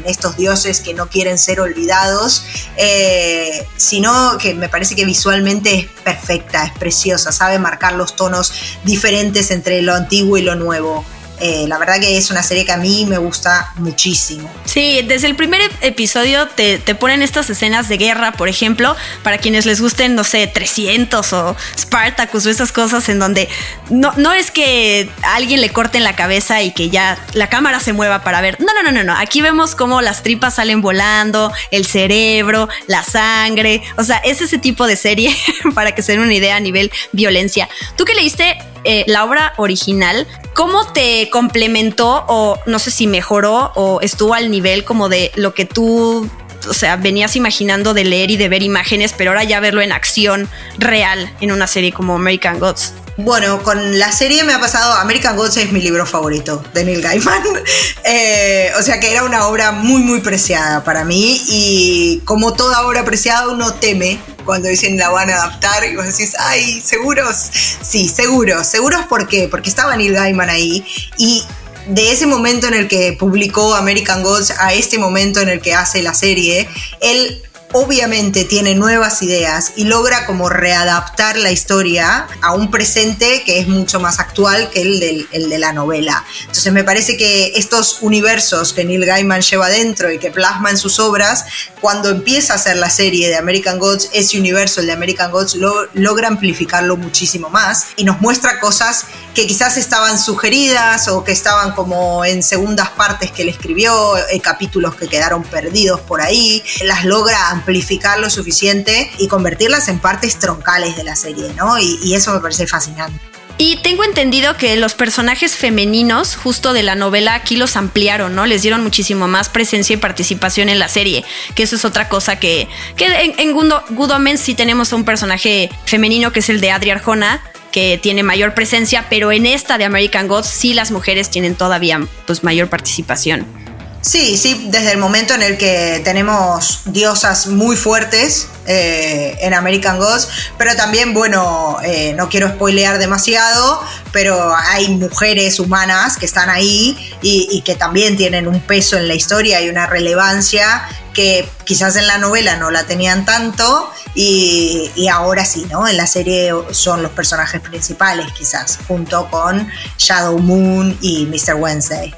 estos 0.07 0.37
dioses 0.37 0.81
que 0.81 0.93
no 0.93 1.09
quieren 1.09 1.39
ser 1.39 1.61
olvidados, 1.61 2.45
eh, 2.77 3.65
sino 3.77 4.37
que 4.39 4.55
me 4.55 4.69
parece 4.69 4.97
que 4.97 5.05
visualmente 5.05 5.75
es 5.79 5.87
perfecta, 6.03 6.65
es 6.65 6.73
preciosa, 6.73 7.31
sabe 7.33 7.59
marcar 7.59 7.95
los 7.95 8.17
tonos 8.17 8.53
diferentes 8.85 9.51
entre 9.51 9.81
lo 9.83 9.95
antiguo 9.95 10.37
y 10.37 10.43
lo 10.43 10.57
nuevo. 10.57 11.05
Eh, 11.45 11.65
la 11.67 11.77
verdad 11.77 11.99
que 11.99 12.17
es 12.17 12.31
una 12.31 12.45
serie 12.45 12.65
que 12.65 12.71
a 12.71 12.77
mí 12.77 13.05
me 13.05 13.19
gusta 13.19 13.73
muchísimo. 13.75 14.49
Sí, 14.65 15.01
desde 15.03 15.27
el 15.27 15.35
primer 15.35 15.61
episodio 15.81 16.47
te, 16.47 16.79
ponen 16.95 17.21
estas 17.21 17.51
escenas 17.51 17.89
de 17.89 17.97
guerra, 17.97 18.31
por 18.31 18.49
ejemplo, 18.49 18.95
para 19.25 19.39
quienes 19.39 19.67
les 19.67 19.81
gusten, 19.81 20.15
no 20.15 20.23
sé, 20.23 20.47
300 20.47 21.33
o 21.33 21.57
Spartacus 21.77 22.47
o 22.47 22.51
esas 22.51 22.71
cosas 22.71 23.09
en 23.09 23.19
donde 23.19 23.49
no, 23.91 24.13
no 24.19 24.33
es 24.33 24.53
que 24.53 25.11
alguien 25.25 25.61
le 25.61 25.71
corten 25.71 26.05
la 26.05 26.15
cabeza 26.15 26.63
y 26.63 26.71
que 26.71 26.91
ya 26.91 27.19
la 27.33 27.49
cámara 27.49 27.81
se 27.81 27.93
mueva 27.93 28.23
para 28.23 28.41
ver. 28.41 28.61
No, 28.61 28.73
no, 28.75 28.85
no, 28.85 28.93
no, 28.93 29.03
no. 29.03 29.19
Aquí 29.19 29.43
vemos 29.43 29.75
cómo 29.75 30.01
las 30.01 30.23
tripas 30.23 30.55
salen 30.55 30.81
volando, 30.81 31.53
el 31.73 31.87
cerebro, 31.87 32.69
la 32.87 33.03
sangre. 33.03 33.83
O 33.97 34.05
sea, 34.05 34.19
es 34.19 34.43
ese 34.43 34.59
tipo 34.59 34.87
de 34.87 34.95
serie 34.95 35.37
para 35.75 35.93
que 35.93 36.03
se 36.03 36.13
den 36.13 36.21
una 36.21 36.35
idea 36.35 36.55
a 36.55 36.61
nivel 36.61 36.93
violencia. 37.11 37.69
Tú 37.97 38.05
que 38.05 38.15
leíste 38.15 38.59
eh, 38.85 39.05
la 39.07 39.25
obra 39.25 39.53
original, 39.57 40.27
¿cómo 40.55 40.93
te 40.93 41.29
complementó 41.31 42.25
o 42.29 42.59
no 42.67 42.79
sé 42.79 42.91
si 42.91 43.07
mejoró 43.07 43.73
o 43.75 44.01
estuvo 44.01 44.35
al 44.35 44.51
nivel 44.51 44.85
como 44.85 45.09
de 45.09 45.33
lo 45.37 45.55
que 45.55 45.65
tú, 45.65 46.29
o 46.69 46.75
sea, 46.75 46.97
venías 46.97 47.37
imaginando 47.37 47.95
de 47.95 48.05
leer 48.05 48.31
y 48.31 48.37
de 48.37 48.49
ver 48.49 48.63
imágenes, 48.63 49.15
pero 49.17 49.31
ahora 49.31 49.45
ya 49.45 49.61
verlo 49.61 49.83
en 49.83 49.93
acción 49.93 50.49
real 50.79 51.33
en 51.41 51.53
una 51.53 51.67
serie 51.67 51.93
como 51.93 52.15
American 52.15 52.59
Gods? 52.59 52.95
Bueno, 53.25 53.63
con 53.63 54.01
la 54.01 54.11
serie 54.11 54.43
me 54.43 54.53
ha 54.53 54.59
pasado, 54.59 54.95
American 54.95 55.37
Gods 55.37 55.57
es 55.57 55.71
mi 55.71 55.81
libro 55.81 56.05
favorito 56.05 56.61
de 56.75 56.85
Neil 56.85 57.01
Gaiman, 57.01 57.41
eh, 58.05 58.73
o 58.77 58.83
sea 58.83 58.99
que 58.99 59.13
era 59.13 59.23
una 59.23 59.47
obra 59.47 59.71
muy 59.71 60.03
muy 60.03 60.21
preciada 60.23 60.83
para 60.83 61.05
mí 61.05 61.41
y 61.47 62.21
como 62.25 62.53
toda 62.53 62.85
obra 62.85 63.05
preciada 63.05 63.47
uno 63.47 63.75
teme 63.75 64.19
cuando 64.45 64.69
dicen 64.69 64.99
la 64.99 65.11
van 65.11 65.31
a 65.31 65.35
adaptar 65.35 65.85
y 65.85 65.95
vos 65.95 66.05
decís, 66.05 66.35
ay, 66.37 66.81
seguros, 66.85 67.37
sí, 67.81 68.09
seguros, 68.09 68.67
seguros 68.67 69.07
¿por 69.07 69.29
qué? 69.29 69.47
Porque 69.49 69.71
estaba 69.71 69.95
Neil 69.95 70.15
Gaiman 70.15 70.51
ahí 70.51 70.85
y 71.17 71.45
de 71.87 72.11
ese 72.11 72.27
momento 72.27 72.67
en 72.67 72.75
el 72.75 72.89
que 72.89 73.13
publicó 73.13 73.77
American 73.77 74.25
Gods 74.25 74.53
a 74.59 74.73
este 74.73 74.99
momento 74.99 75.41
en 75.41 75.49
el 75.49 75.61
que 75.61 75.75
hace 75.75 76.03
la 76.03 76.15
serie, 76.15 76.69
él 77.01 77.41
obviamente 77.73 78.45
tiene 78.45 78.75
nuevas 78.75 79.23
ideas 79.23 79.73
y 79.77 79.85
logra 79.85 80.27
como 80.27 80.49
readaptar 80.49 81.37
la 81.37 81.51
historia 81.51 82.27
a 82.41 82.53
un 82.53 82.71
presente 82.71 83.43
que 83.45 83.59
es 83.59 83.69
mucho 83.69 84.01
más 84.01 84.19
actual 84.19 84.71
que 84.71 84.83
el, 84.83 85.29
el 85.33 85.49
de 85.49 85.59
la 85.59 85.73
novela. 85.73 86.25
Entonces 86.41 86.73
me 86.73 86.85
parece 86.85 87.17
que 87.17 87.53
estos 87.57 87.99
universos 88.03 88.73
que 88.73 88.85
Neil 88.85 89.05
Gaiman 89.05 89.41
lleva 89.41 89.69
dentro 89.69 90.13
y 90.13 90.19
que 90.19 90.31
plasma 90.31 90.71
en 90.71 90.77
sus 90.77 90.99
obras, 90.99 91.45
cuando 91.81 92.11
empieza 92.11 92.53
a 92.53 92.57
hacer 92.57 92.77
la 92.77 92.91
serie 92.91 93.29
de 93.29 93.37
American 93.37 93.79
Gods, 93.79 94.11
ese 94.13 94.39
universo, 94.39 94.81
el 94.81 94.87
de 94.87 94.93
American 94.93 95.31
Gods, 95.31 95.57
logra 95.95 96.29
amplificarlo 96.29 96.97
muchísimo 96.97 97.49
más 97.51 97.89
y 97.97 98.05
nos 98.05 98.21
muestra 98.21 98.61
cosas 98.61 99.07
que 99.35 99.47
quizás 99.47 99.77
estaban 99.77 100.19
sugeridas 100.19 101.09
o 101.09 101.25
que 101.25 101.33
estaban 101.33 101.73
como 101.73 102.25
en 102.25 102.43
segundas 102.43 102.91
partes 102.91 103.31
que 103.31 103.43
él 103.43 103.49
escribió, 103.49 104.17
eh, 104.17 104.41
capítulos 104.41 104.95
que 104.95 105.09
quedaron 105.09 105.43
perdidos 105.43 106.01
por 106.01 106.21
ahí, 106.21 106.63
las 106.85 107.05
logra 107.05 107.51
amplificar 107.51 108.19
lo 108.19 108.31
suficiente 108.31 109.11
y 109.19 109.29
convertirlas 109.29 109.89
en 109.89 109.99
partes 109.99 110.39
troncales 110.39 110.97
de 110.97 111.05
la 111.05 111.17
serie, 111.17 111.53
¿no? 111.57 111.79
Y, 111.79 112.13
eso 112.13 112.35
me 112.35 112.41
parece 112.41 112.67
fascinante. 112.67 113.19
Y 113.57 113.77
tengo 113.77 114.05
entendido 114.05 114.57
que 114.59 114.77
los 114.77 114.93
personajes 114.93 115.57
femeninos, 115.57 116.37
justo 116.37 116.75
de 116.75 116.83
la 116.83 116.95
novela, 116.95 117.35
aquí 117.35 117.57
los 117.57 117.77
ampliaron, 117.77 118.35
¿no? 118.35 118.45
Les 118.45 118.61
dieron 118.61 118.83
muchísimo 118.83 119.29
más 119.29 119.49
presencia 119.49 119.95
y 119.95 119.97
participación 119.97 120.69
en 120.69 120.79
la 120.79 120.89
serie. 120.89 121.25
Que 121.55 121.63
eso 121.63 121.77
es 121.77 121.85
otra 121.87 122.09
cosa 122.09 122.37
que, 122.37 122.69
que 122.97 123.07
en, 123.07 123.35
en 123.39 123.53
Good 123.53 124.13
sí 124.37 124.55
tenemos 124.55 124.93
un 124.93 125.05
personaje 125.05 125.71
femenino 125.87 126.33
que 126.33 126.41
es 126.41 126.51
el 126.51 126.61
de 126.61 126.71
Adri 126.71 126.91
Arjona, 126.91 127.43
que 127.73 127.99
tiene 128.01 128.23
mayor 128.23 128.55
presencia, 128.55 129.07
pero 129.11 129.33
en 129.33 129.47
esta 129.47 129.79
de 129.79 129.85
American 129.85 130.29
Gods 130.29 130.47
sí 130.47 130.75
las 130.75 130.93
mujeres 130.93 131.31
tienen 131.31 131.57
todavía 131.57 132.07
pues 132.27 132.45
mayor 132.45 132.69
participación. 132.69 133.62
Sí, 134.03 134.37
sí, 134.37 134.67
desde 134.69 134.91
el 134.91 134.99
momento 134.99 135.33
en 135.35 135.43
el 135.43 135.57
que 135.57 136.03
tenemos 136.05 136.81
diosas 136.87 137.47
muy 137.47 137.77
fuertes 137.77 138.49
eh, 138.67 139.39
en 139.41 139.55
American 139.55 139.99
Gods, 139.99 140.29
pero 140.59 140.75
también, 140.75 141.15
bueno, 141.15 141.79
eh, 141.85 142.13
no 142.17 142.29
quiero 142.29 142.49
spoilear 142.49 142.99
demasiado, 142.99 143.81
pero 144.11 144.57
hay 144.57 144.89
mujeres 144.89 145.61
humanas 145.61 146.17
que 146.17 146.27
están 146.27 146.51
ahí 146.51 146.99
y, 147.23 147.63
que 147.63 147.77
también 147.77 148.17
tienen 148.17 148.49
un 148.49 148.61
peso 148.61 148.97
en 148.97 149.07
la 149.07 149.15
historia 149.15 149.61
y 149.61 149.69
una 149.69 149.87
relevancia 149.87 150.83
que 151.15 151.49
quizás 151.65 151.95
en 151.95 152.09
la 152.09 152.19
novela 152.19 152.57
no 152.57 152.73
la 152.73 152.85
tenían 152.85 153.25
tanto 153.25 153.89
y, 154.17 154.91
y, 154.97 155.07
ahora 155.07 155.45
sí, 155.45 155.65
¿no? 155.71 155.87
En 155.87 155.97
la 155.97 156.09
serie 156.09 156.51
son 156.73 157.05
los 157.05 157.13
personajes 157.13 157.61
principales 157.61 158.27
quizás, 158.33 158.81
junto 158.89 159.31
con 159.31 159.69
Shadow 159.97 160.41
Moon 160.41 160.99
y 161.01 161.27
Mr. 161.27 161.55
Wednesday. 161.55 162.13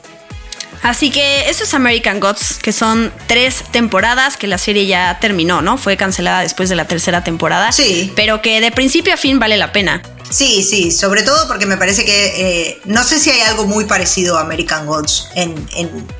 Así 0.84 1.10
que 1.10 1.48
eso 1.48 1.64
es 1.64 1.72
American 1.72 2.20
Gods, 2.20 2.58
que 2.62 2.70
son 2.70 3.10
tres 3.26 3.64
temporadas 3.72 4.36
que 4.36 4.46
la 4.46 4.58
serie 4.58 4.86
ya 4.86 5.18
terminó, 5.18 5.62
¿no? 5.62 5.78
Fue 5.78 5.96
cancelada 5.96 6.40
después 6.40 6.68
de 6.68 6.76
la 6.76 6.86
tercera 6.86 7.24
temporada. 7.24 7.72
Sí. 7.72 8.12
Pero 8.14 8.42
que 8.42 8.60
de 8.60 8.70
principio 8.70 9.14
a 9.14 9.16
fin 9.16 9.38
vale 9.38 9.56
la 9.56 9.72
pena. 9.72 10.02
Sí, 10.30 10.62
sí, 10.62 10.90
sobre 10.90 11.22
todo 11.22 11.48
porque 11.48 11.64
me 11.64 11.78
parece 11.78 12.04
que 12.04 12.66
eh, 12.66 12.80
no 12.84 13.02
sé 13.02 13.18
si 13.18 13.30
hay 13.30 13.40
algo 13.42 13.66
muy 13.66 13.86
parecido 13.86 14.36
a 14.36 14.42
American 14.42 14.86
Gods 14.86 15.28
en, 15.34 15.54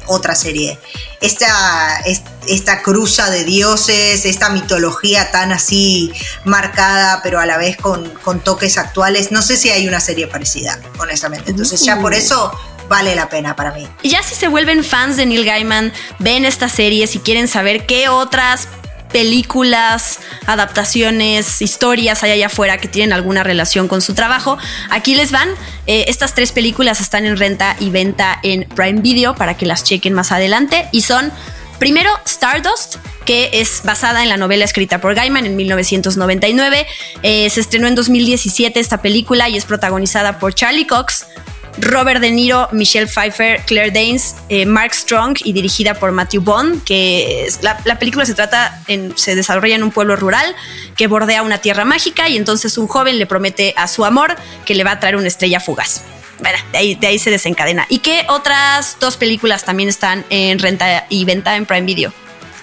otra 0.06 0.34
serie. 0.34 0.78
Esta, 1.20 2.02
esta 2.48 2.82
cruza 2.82 3.28
de 3.28 3.44
dioses, 3.44 4.24
esta 4.24 4.48
mitología 4.48 5.30
tan 5.30 5.52
así 5.52 6.10
marcada, 6.44 7.20
pero 7.22 7.38
a 7.38 7.44
la 7.44 7.58
vez 7.58 7.76
con, 7.76 8.08
con 8.22 8.40
toques 8.40 8.78
actuales, 8.78 9.30
no 9.30 9.42
sé 9.42 9.58
si 9.58 9.68
hay 9.68 9.88
una 9.88 10.00
serie 10.00 10.26
parecida, 10.26 10.80
honestamente. 10.98 11.50
Entonces 11.50 11.84
ya 11.84 11.98
por 11.98 12.12
uh. 12.12 12.16
eso 12.16 12.52
vale 12.88 13.14
la 13.14 13.28
pena 13.28 13.56
para 13.56 13.72
mí. 13.72 13.86
Y 14.02 14.10
ya 14.10 14.22
si 14.22 14.34
se 14.34 14.48
vuelven 14.48 14.84
fans 14.84 15.16
de 15.16 15.26
Neil 15.26 15.44
Gaiman, 15.44 15.92
ven 16.18 16.44
esta 16.44 16.68
serie 16.68 17.06
si 17.06 17.18
quieren 17.18 17.48
saber 17.48 17.86
qué 17.86 18.08
otras 18.08 18.68
películas, 19.14 20.18
adaptaciones, 20.44 21.62
historias 21.62 22.24
hay 22.24 22.32
allá 22.32 22.46
afuera 22.46 22.78
que 22.78 22.88
tienen 22.88 23.12
alguna 23.12 23.44
relación 23.44 23.86
con 23.86 24.02
su 24.02 24.12
trabajo. 24.12 24.58
Aquí 24.90 25.14
les 25.14 25.30
van. 25.30 25.48
Eh, 25.86 26.06
estas 26.08 26.34
tres 26.34 26.50
películas 26.50 27.00
están 27.00 27.24
en 27.24 27.36
renta 27.36 27.76
y 27.78 27.90
venta 27.90 28.40
en 28.42 28.64
Prime 28.74 29.02
Video 29.02 29.36
para 29.36 29.56
que 29.56 29.66
las 29.66 29.84
chequen 29.84 30.14
más 30.14 30.32
adelante. 30.32 30.88
Y 30.90 31.02
son, 31.02 31.30
primero, 31.78 32.10
Stardust, 32.26 32.96
que 33.24 33.50
es 33.52 33.82
basada 33.84 34.24
en 34.24 34.28
la 34.28 34.36
novela 34.36 34.64
escrita 34.64 35.00
por 35.00 35.14
Gaiman 35.14 35.46
en 35.46 35.54
1999. 35.54 36.84
Eh, 37.22 37.48
se 37.50 37.60
estrenó 37.60 37.86
en 37.86 37.94
2017 37.94 38.80
esta 38.80 39.00
película 39.00 39.48
y 39.48 39.56
es 39.56 39.64
protagonizada 39.64 40.40
por 40.40 40.54
Charlie 40.54 40.88
Cox, 40.88 41.26
Robert 41.78 42.20
De 42.20 42.30
Niro, 42.30 42.68
Michelle 42.72 43.06
Pfeiffer, 43.06 43.62
Claire 43.66 43.90
Danes, 43.90 44.36
eh, 44.48 44.66
Mark 44.66 44.94
Strong 44.94 45.38
y 45.44 45.52
dirigida 45.52 45.94
por 45.94 46.12
Matthew 46.12 46.42
Bond, 46.42 46.84
que 46.84 47.48
la, 47.62 47.98
película 47.98 48.24
se 48.24 48.34
trata, 48.34 48.80
en, 48.86 49.16
se 49.16 49.34
desarrolla 49.34 49.74
en 49.74 49.82
un 49.82 49.90
pueblo 49.90 50.16
rural 50.16 50.54
que 50.96 51.06
bordea 51.06 51.42
una 51.42 51.58
tierra 51.58 51.84
mágica 51.84 52.28
y 52.28 52.36
entonces 52.36 52.78
un 52.78 52.86
joven 52.86 53.18
le 53.18 53.26
promete 53.26 53.74
a 53.76 53.88
su 53.88 54.04
amor 54.04 54.36
que 54.64 54.74
le 54.74 54.84
va 54.84 54.92
a 54.92 55.00
traer 55.00 55.16
una 55.16 55.28
estrella 55.28 55.60
fugaz. 55.60 56.02
Bueno, 56.40 56.58
de 56.72 56.78
ahí, 56.78 56.94
de 56.94 57.06
ahí 57.06 57.18
se 57.18 57.30
desencadena. 57.30 57.86
¿Y 57.88 57.98
qué 57.98 58.26
otras 58.28 58.96
dos 59.00 59.16
películas 59.16 59.64
también 59.64 59.88
están 59.88 60.24
en 60.30 60.58
renta 60.58 61.06
y 61.08 61.24
venta 61.24 61.56
en 61.56 61.66
Prime 61.66 61.86
Video? 61.86 62.12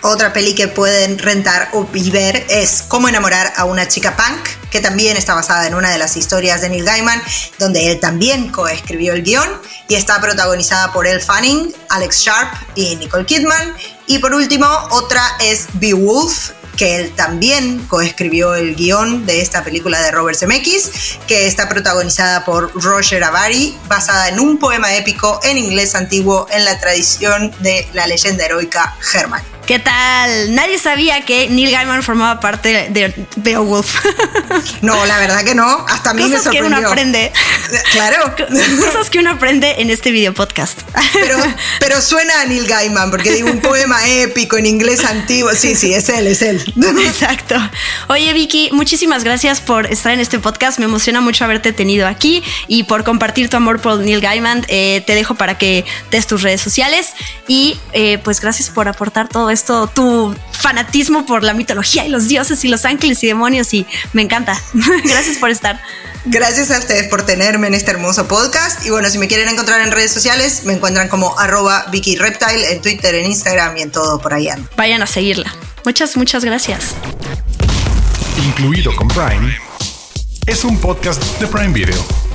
Otra 0.04 0.34
peli 0.34 0.56
que 0.56 0.68
pueden 0.68 1.20
rentar 1.20 1.70
o 1.74 1.88
ver 2.12 2.46
es 2.50 2.84
Cómo 2.88 3.08
enamorar 3.08 3.54
a 3.56 3.66
una 3.66 3.88
chica 3.88 4.18
punk, 4.18 4.50
que 4.72 4.80
también 4.80 5.16
está 5.16 5.36
basada 5.36 5.68
en 5.68 5.76
una 5.76 5.92
de 5.92 6.00
las 6.00 6.18
historias 6.18 6.62
de 6.62 6.70
Neil 6.70 6.84
Gaiman, 6.84 7.22
donde 7.60 7.92
él 7.92 8.00
también 8.00 8.50
coescribió 8.52 9.14
el 9.14 9.22
guion 9.22 9.48
y 9.88 9.96
está 9.96 10.20
protagonizada 10.20 10.92
por 10.92 11.06
Elle 11.06 11.20
Fanning, 11.20 11.72
Alex 11.90 12.18
Sharp 12.18 12.52
y 12.74 12.96
Nicole 12.96 13.26
Kidman. 13.26 13.76
Y 14.08 14.18
por 14.18 14.34
último, 14.34 14.68
otra 14.90 15.22
es 15.40 15.68
Beowulf, 15.74 16.52
que 16.78 16.96
él 16.96 17.12
también 17.16 17.86
coescribió 17.88 18.56
el 18.56 18.76
guion 18.76 19.28
de 19.28 19.42
esta 19.42 19.64
película 19.64 20.02
de 20.02 20.10
Robert 20.10 20.40
Zemeckis, 20.40 21.20
que 21.28 21.46
está 21.46 21.70
protagonizada 21.70 22.44
por 22.44 22.74
Roger 22.74 23.24
Avary, 23.24 23.78
basada 23.88 24.30
en 24.30 24.40
un 24.40 24.58
poema 24.58 24.96
épico 24.96 25.40
en 25.44 25.60
inglés 25.60 25.94
antiguo 25.94 26.48
en 26.50 26.66
la 26.66 26.80
tradición 26.80 27.54
de 27.60 27.88
la 27.94 28.08
leyenda 28.08 28.46
heroica 28.46 28.96
Herman. 29.14 29.44
¿Qué 29.72 29.80
tal? 29.80 30.54
Nadie 30.54 30.78
sabía 30.78 31.24
que 31.24 31.48
Neil 31.48 31.72
Gaiman 31.72 32.04
formaba 32.04 32.42
parte 32.42 32.90
de 32.90 33.26
Beowulf. 33.38 34.04
no, 34.82 35.06
la 35.06 35.18
verdad 35.18 35.46
que 35.46 35.56
no. 35.56 35.86
Hasta 35.88 36.10
a 36.10 36.14
mí 36.14 36.24
me 36.24 36.42
sorprendió. 36.42 36.62
que 36.62 36.68
uno 36.68 36.90
aprende. 36.90 37.32
Claro. 37.94 38.36
Cosas 38.86 39.10
que 39.10 39.20
uno 39.20 39.30
aprende 39.30 39.76
en 39.78 39.90
este 39.90 40.12
video 40.12 40.34
podcast. 40.34 40.82
Pero, 41.14 41.38
pero 41.80 42.02
suena 42.02 42.42
a 42.42 42.46
Neil 42.48 42.68
Gaiman, 42.68 43.12
porque 43.12 43.32
digo 43.32 43.50
un 43.50 43.62
poema 43.62 44.06
épico 44.10 44.58
en 44.58 44.66
inglés 44.66 45.06
antiguo. 45.06 45.54
Sí, 45.56 45.74
sí, 45.76 45.94
es 45.94 46.10
él, 46.10 46.28
es 46.28 46.42
él. 46.42 46.62
Exacto. 47.06 47.56
Oye, 48.10 48.34
Vicky, 48.34 48.72
muchísimas 48.74 49.24
gracias 49.24 49.62
por 49.62 49.86
estar 49.86 50.12
en 50.12 50.20
este 50.20 50.38
podcast. 50.40 50.80
Me 50.80 50.86
emociona 50.86 51.22
mucho 51.22 51.46
haberte 51.46 51.72
tenido 51.72 52.08
aquí 52.08 52.44
y 52.68 52.84
por 52.84 53.06
compartir 53.06 53.48
tu 53.48 53.56
amor 53.56 53.80
por 53.80 54.00
Neil 54.00 54.20
Gaiman. 54.20 54.66
Eh, 54.68 55.02
te 55.08 55.16
dejo 55.16 55.36
para 55.36 55.58
que 55.58 55.86
des 56.10 56.28
tus 56.28 56.42
redes 56.42 56.60
sociales 56.60 57.14
y 57.48 57.80
eh, 57.94 58.18
pues 58.18 58.42
gracias 58.42 58.70
por 58.70 58.90
aportar 58.90 59.30
todo 59.30 59.50
esto, 59.50 59.61
tu 59.66 60.36
fanatismo 60.52 61.26
por 61.26 61.44
la 61.44 61.54
mitología 61.54 62.06
y 62.06 62.10
los 62.10 62.28
dioses 62.28 62.64
y 62.64 62.68
los 62.68 62.86
ángeles 62.86 63.24
y 63.24 63.28
demonios 63.28 63.74
y 63.74 63.86
me 64.14 64.22
encanta. 64.22 64.62
gracias 65.04 65.38
por 65.38 65.50
estar. 65.50 65.82
Gracias 66.26 66.70
a 66.70 66.78
ustedes 66.78 67.08
por 67.08 67.26
tenerme 67.26 67.68
en 67.68 67.74
este 67.74 67.92
hermoso 67.92 68.28
podcast. 68.28 68.86
Y 68.86 68.92
bueno, 68.92 69.10
si 69.10 69.18
me 69.18 69.28
quieren 69.28 69.50
encontrar 69.50 69.82
en 69.82 69.92
redes 69.92 70.12
sociales, 70.12 70.64
me 70.66 70.74
encuentran 70.74 71.08
como 71.08 71.38
arroba 71.40 71.88
Vicky 71.92 72.16
Reptile 72.16 72.74
en 72.74 72.82
Twitter, 72.82 73.16
en 73.16 73.26
Instagram 73.26 73.78
y 73.78 73.82
en 73.82 73.92
todo 73.92 74.22
por 74.22 74.34
ahí 74.34 74.48
Vayan 74.78 75.02
a 75.02 75.08
seguirla. 75.08 75.54
Muchas, 75.84 76.16
muchas 76.18 76.46
gracias. 76.46 76.94
Incluido 78.38 78.96
con 78.96 79.08
Prime, 79.08 79.58
es 80.46 80.64
un 80.64 80.78
podcast 80.80 81.22
de 81.40 81.48
Prime 81.48 81.74
Video. 81.74 82.31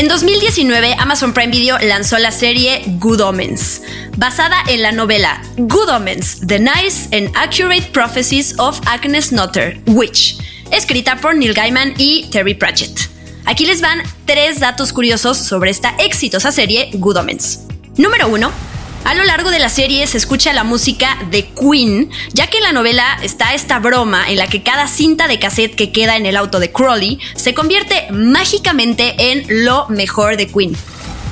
En 0.00 0.08
2019, 0.08 0.94
Amazon 0.98 1.34
Prime 1.34 1.52
Video 1.52 1.78
lanzó 1.78 2.16
la 2.16 2.30
serie 2.30 2.82
Good 3.00 3.20
Omens, 3.20 3.82
basada 4.16 4.56
en 4.66 4.80
la 4.80 4.92
novela 4.92 5.42
Good 5.58 5.90
Omens, 5.90 6.40
The 6.46 6.58
Nice 6.58 7.14
and 7.14 7.30
Accurate 7.36 7.90
Prophecies 7.92 8.58
of 8.58 8.80
Agnes 8.86 9.30
Nutter, 9.30 9.78
Witch, 9.84 10.38
escrita 10.70 11.16
por 11.16 11.34
Neil 11.34 11.52
Gaiman 11.52 11.92
y 11.98 12.30
Terry 12.30 12.54
Pratchett. 12.54 13.10
Aquí 13.44 13.66
les 13.66 13.82
van 13.82 14.00
tres 14.24 14.58
datos 14.58 14.94
curiosos 14.94 15.36
sobre 15.36 15.68
esta 15.70 15.90
exitosa 15.98 16.50
serie 16.50 16.88
Good 16.94 17.18
Omens. 17.18 17.66
Número 17.98 18.26
1. 18.28 18.69
A 19.04 19.14
lo 19.14 19.24
largo 19.24 19.50
de 19.50 19.58
la 19.58 19.70
serie 19.70 20.06
se 20.06 20.18
escucha 20.18 20.52
la 20.52 20.62
música 20.62 21.16
de 21.30 21.48
Queen, 21.48 22.10
ya 22.32 22.48
que 22.48 22.58
en 22.58 22.64
la 22.64 22.72
novela 22.72 23.18
está 23.22 23.54
esta 23.54 23.78
broma 23.78 24.30
en 24.30 24.36
la 24.36 24.46
que 24.46 24.62
cada 24.62 24.86
cinta 24.88 25.26
de 25.26 25.38
cassette 25.38 25.74
que 25.74 25.90
queda 25.90 26.16
en 26.16 26.26
el 26.26 26.36
auto 26.36 26.60
de 26.60 26.70
Crowley 26.70 27.18
se 27.34 27.54
convierte 27.54 28.08
mágicamente 28.12 29.32
en 29.32 29.64
lo 29.64 29.88
mejor 29.88 30.36
de 30.36 30.46
Queen. 30.46 30.76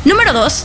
Número 0.05 0.33
2. 0.33 0.65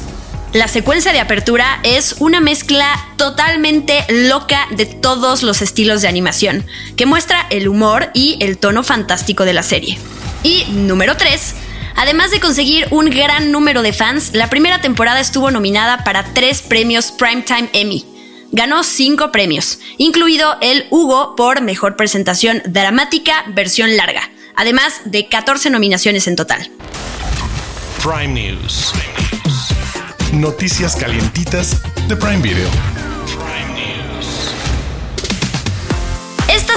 La 0.54 0.68
secuencia 0.68 1.12
de 1.12 1.20
apertura 1.20 1.80
es 1.84 2.16
una 2.20 2.40
mezcla 2.40 2.88
totalmente 3.18 4.06
loca 4.08 4.68
de 4.72 4.86
todos 4.86 5.44
los 5.44 5.62
estilos 5.62 6.02
de 6.02 6.08
animación, 6.08 6.66
que 6.96 7.06
muestra 7.06 7.48
el 7.50 7.68
humor 7.68 8.12
y 8.14 8.38
el 8.40 8.58
tono 8.58 8.84
fantástico 8.84 9.46
de 9.46 9.54
la 9.54 9.64
serie. 9.64 9.98
Y 10.44 10.66
número 10.70 11.18
3. 11.18 11.56
Además 11.96 12.32
de 12.32 12.40
conseguir 12.40 12.88
un 12.92 13.10
gran 13.10 13.52
número 13.52 13.82
de 13.82 13.94
fans, 13.94 14.32
la 14.34 14.50
primera 14.50 14.82
temporada 14.82 15.20
estuvo 15.20 15.52
nominada 15.52 16.04
para 16.04 16.34
tres 16.34 16.62
premios 16.62 17.12
Primetime 17.12 17.70
Emmy. 17.74 18.06
Ganó 18.52 18.84
cinco 18.84 19.32
premios, 19.32 19.80
incluido 19.98 20.58
el 20.62 20.86
Hugo 20.92 21.36
por 21.36 21.62
Mejor 21.62 21.96
Presentación 21.96 22.62
Dramática 22.66 23.46
Versión 23.48 23.98
Larga, 23.98 24.30
además 24.56 25.02
de 25.06 25.28
14 25.28 25.70
nominaciones 25.70 26.28
en 26.28 26.36
total. 26.36 26.70
Prime 28.04 28.28
News. 28.28 28.94
Noticias 30.34 30.96
calientitas 30.96 31.82
de 32.08 32.16
Prime 32.16 32.42
Video. 32.42 32.70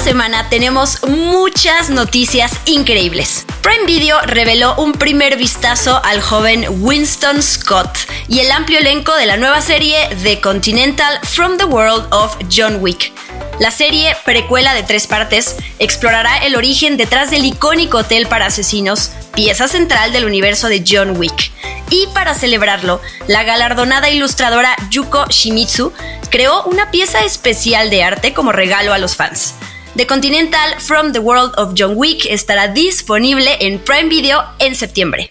Semana 0.07 0.49
tenemos 0.49 1.03
muchas 1.09 1.90
noticias 1.90 2.53
increíbles. 2.66 3.45
Prime 3.61 3.87
Video 3.87 4.21
reveló 4.21 4.77
un 4.77 4.92
primer 4.92 5.37
vistazo 5.37 6.01
al 6.05 6.23
joven 6.23 6.64
Winston 6.79 7.42
Scott 7.42 7.90
y 8.29 8.38
el 8.38 8.53
amplio 8.53 8.79
elenco 8.79 9.12
de 9.16 9.27
la 9.27 9.37
nueva 9.37 9.61
serie 9.61 10.09
The 10.23 10.40
Continental 10.40 11.19
From 11.25 11.57
the 11.57 11.64
World 11.64 12.07
of 12.12 12.37
John 12.57 12.77
Wick. 12.81 13.12
La 13.59 13.73
serie, 13.73 14.16
precuela 14.25 14.75
de 14.75 14.85
tres 14.85 15.09
partes, 15.09 15.57
explorará 15.81 16.38
el 16.38 16.55
origen 16.55 16.97
detrás 16.97 17.33
del 17.33 17.45
icónico 17.45 17.99
hotel 17.99 18.29
para 18.29 18.47
asesinos, 18.47 19.11
pieza 19.35 19.66
central 19.66 20.12
del 20.12 20.25
universo 20.25 20.69
de 20.69 20.85
John 20.87 21.16
Wick. 21.19 21.51
Y 21.90 22.07
para 22.14 22.35
celebrarlo, 22.35 23.01
la 23.27 23.42
galardonada 23.42 24.09
ilustradora 24.09 24.77
Yuko 24.88 25.27
Shimizu 25.31 25.92
creó 26.31 26.62
una 26.62 26.92
pieza 26.92 27.25
especial 27.25 27.90
de 27.90 28.05
arte 28.05 28.35
como 28.35 28.53
regalo 28.53 28.92
a 28.92 28.99
los 28.99 29.16
fans. 29.16 29.55
The 29.97 30.05
Continental 30.05 30.79
From 30.79 31.13
the 31.13 31.23
World 31.23 31.55
of 31.57 31.73
John 31.73 31.97
Wick 31.97 32.27
estará 32.27 32.69
disponible 32.69 33.57
en 33.61 33.79
Prime 33.79 34.11
Video 34.11 34.45
en 34.59 34.75
septiembre. 34.75 35.29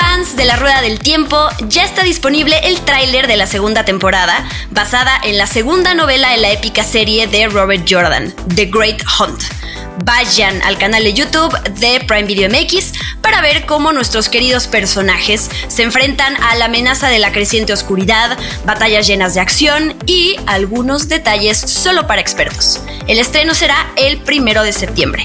Fans 0.00 0.36
de 0.36 0.44
la 0.44 0.54
Rueda 0.54 0.80
del 0.80 1.00
Tiempo, 1.00 1.48
ya 1.66 1.82
está 1.82 2.04
disponible 2.04 2.54
el 2.62 2.80
tráiler 2.82 3.26
de 3.26 3.36
la 3.36 3.48
segunda 3.48 3.84
temporada, 3.84 4.48
basada 4.70 5.12
en 5.24 5.36
la 5.36 5.48
segunda 5.48 5.94
novela 5.94 6.30
de 6.30 6.36
la 6.36 6.52
épica 6.52 6.84
serie 6.84 7.26
de 7.26 7.48
Robert 7.48 7.84
Jordan, 7.88 8.32
The 8.54 8.66
Great 8.66 9.02
Hunt 9.18 9.42
vayan 10.04 10.62
al 10.62 10.78
canal 10.78 11.02
de 11.02 11.12
YouTube 11.12 11.52
de 11.80 12.00
Prime 12.06 12.22
Video 12.22 12.48
MX 12.48 12.92
para 13.20 13.40
ver 13.40 13.66
cómo 13.66 13.92
nuestros 13.92 14.28
queridos 14.28 14.68
personajes 14.68 15.50
se 15.66 15.82
enfrentan 15.82 16.40
a 16.40 16.54
la 16.54 16.66
amenaza 16.66 17.08
de 17.08 17.18
la 17.18 17.32
creciente 17.32 17.72
oscuridad, 17.72 18.38
batallas 18.64 19.06
llenas 19.06 19.34
de 19.34 19.40
acción 19.40 19.96
y 20.06 20.36
algunos 20.46 21.08
detalles 21.08 21.58
solo 21.58 22.06
para 22.06 22.20
expertos. 22.20 22.80
El 23.08 23.18
estreno 23.18 23.52
será 23.52 23.90
el 23.96 24.18
primero 24.18 24.62
de 24.62 24.72
septiembre. 24.72 25.24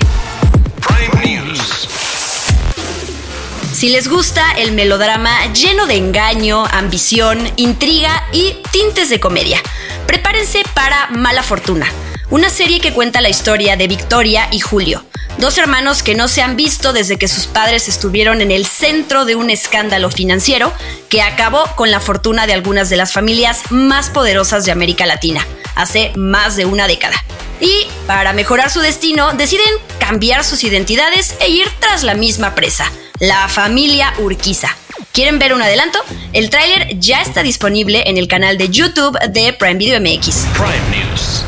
Si 3.84 3.90
les 3.90 4.08
gusta 4.08 4.50
el 4.54 4.72
melodrama 4.72 5.52
lleno 5.52 5.88
de 5.88 5.98
engaño, 5.98 6.66
ambición, 6.68 7.52
intriga 7.58 8.24
y 8.32 8.56
tintes 8.72 9.10
de 9.10 9.20
comedia, 9.20 9.62
prepárense 10.08 10.64
para 10.74 11.10
Mala 11.10 11.44
Fortuna 11.44 11.92
una 12.30 12.50
serie 12.50 12.80
que 12.80 12.94
cuenta 12.94 13.20
la 13.20 13.28
historia 13.28 13.76
de 13.76 13.90
Victoria 13.90 14.48
y 14.52 14.62
Julio, 14.62 15.06
dos 15.38 15.58
hermanos 15.58 16.02
que 16.02 16.16
no 16.16 16.30
se 16.30 16.42
han 16.42 16.56
visto 16.56 16.94
desde 16.94 17.18
que 17.18 17.28
sus 17.28 17.46
padres 17.46 17.90
estuvieron 17.90 18.40
en 18.40 18.52
el 18.52 18.66
centro 18.66 19.26
de 19.26 19.36
un 19.36 19.50
escándalo 19.50 20.10
financiero 20.10 20.72
que 21.10 21.22
acabó 21.22 21.66
con 21.76 21.92
la 21.92 22.00
fortuna 22.00 22.48
de 22.48 22.54
algunas 22.54 22.90
de 22.90 22.96
las 22.96 23.12
familias 23.12 23.64
más 23.70 24.10
poderosas 24.10 24.64
de 24.64 24.72
América 24.72 25.06
Latina, 25.06 25.46
hace 25.76 26.14
más 26.16 26.56
de 26.56 26.66
una 26.66 26.88
década. 26.88 27.22
Y, 27.60 27.86
para 28.08 28.32
mejorar 28.32 28.70
su 28.70 28.80
destino, 28.80 29.34
deciden 29.34 29.74
cambiar 30.00 30.46
sus 30.46 30.64
identidades 30.64 31.36
e 31.42 31.50
ir 31.50 31.68
tras 31.82 32.04
la 32.04 32.14
misma 32.14 32.56
presa, 32.56 32.90
la 33.24 33.48
familia 33.48 34.14
Urquiza. 34.20 34.76
¿Quieren 35.14 35.40
ver 35.40 35.54
un 35.54 35.62
adelanto? 35.62 35.98
El 36.34 36.50
tráiler 36.50 37.00
ya 37.00 37.22
está 37.22 37.42
disponible 37.42 38.04
en 38.06 38.18
el 38.18 38.28
canal 38.28 38.58
de 38.58 38.68
YouTube 38.68 39.18
de 39.30 39.54
Prime 39.54 39.76
Video 39.76 40.02
MX. 40.02 40.46
Prime 40.54 40.90
News. 41.06 41.46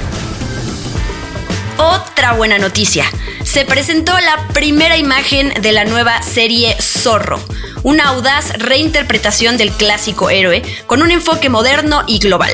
Otra 1.77 2.31
buena 2.31 2.59
noticia. 2.59 3.03
Se 3.43 3.65
presentó 3.65 4.13
la 4.13 4.47
primera 4.53 4.95
imagen 4.95 5.53
de 5.61 5.73
la 5.73 5.83
nueva 5.83 6.21
serie 6.21 6.77
Zorro, 6.79 7.43
una 7.83 8.05
audaz 8.05 8.53
reinterpretación 8.53 9.57
del 9.57 9.71
clásico 9.71 10.29
héroe 10.29 10.61
con 10.85 11.01
un 11.01 11.11
enfoque 11.11 11.49
moderno 11.49 12.03
y 12.07 12.19
global. 12.19 12.53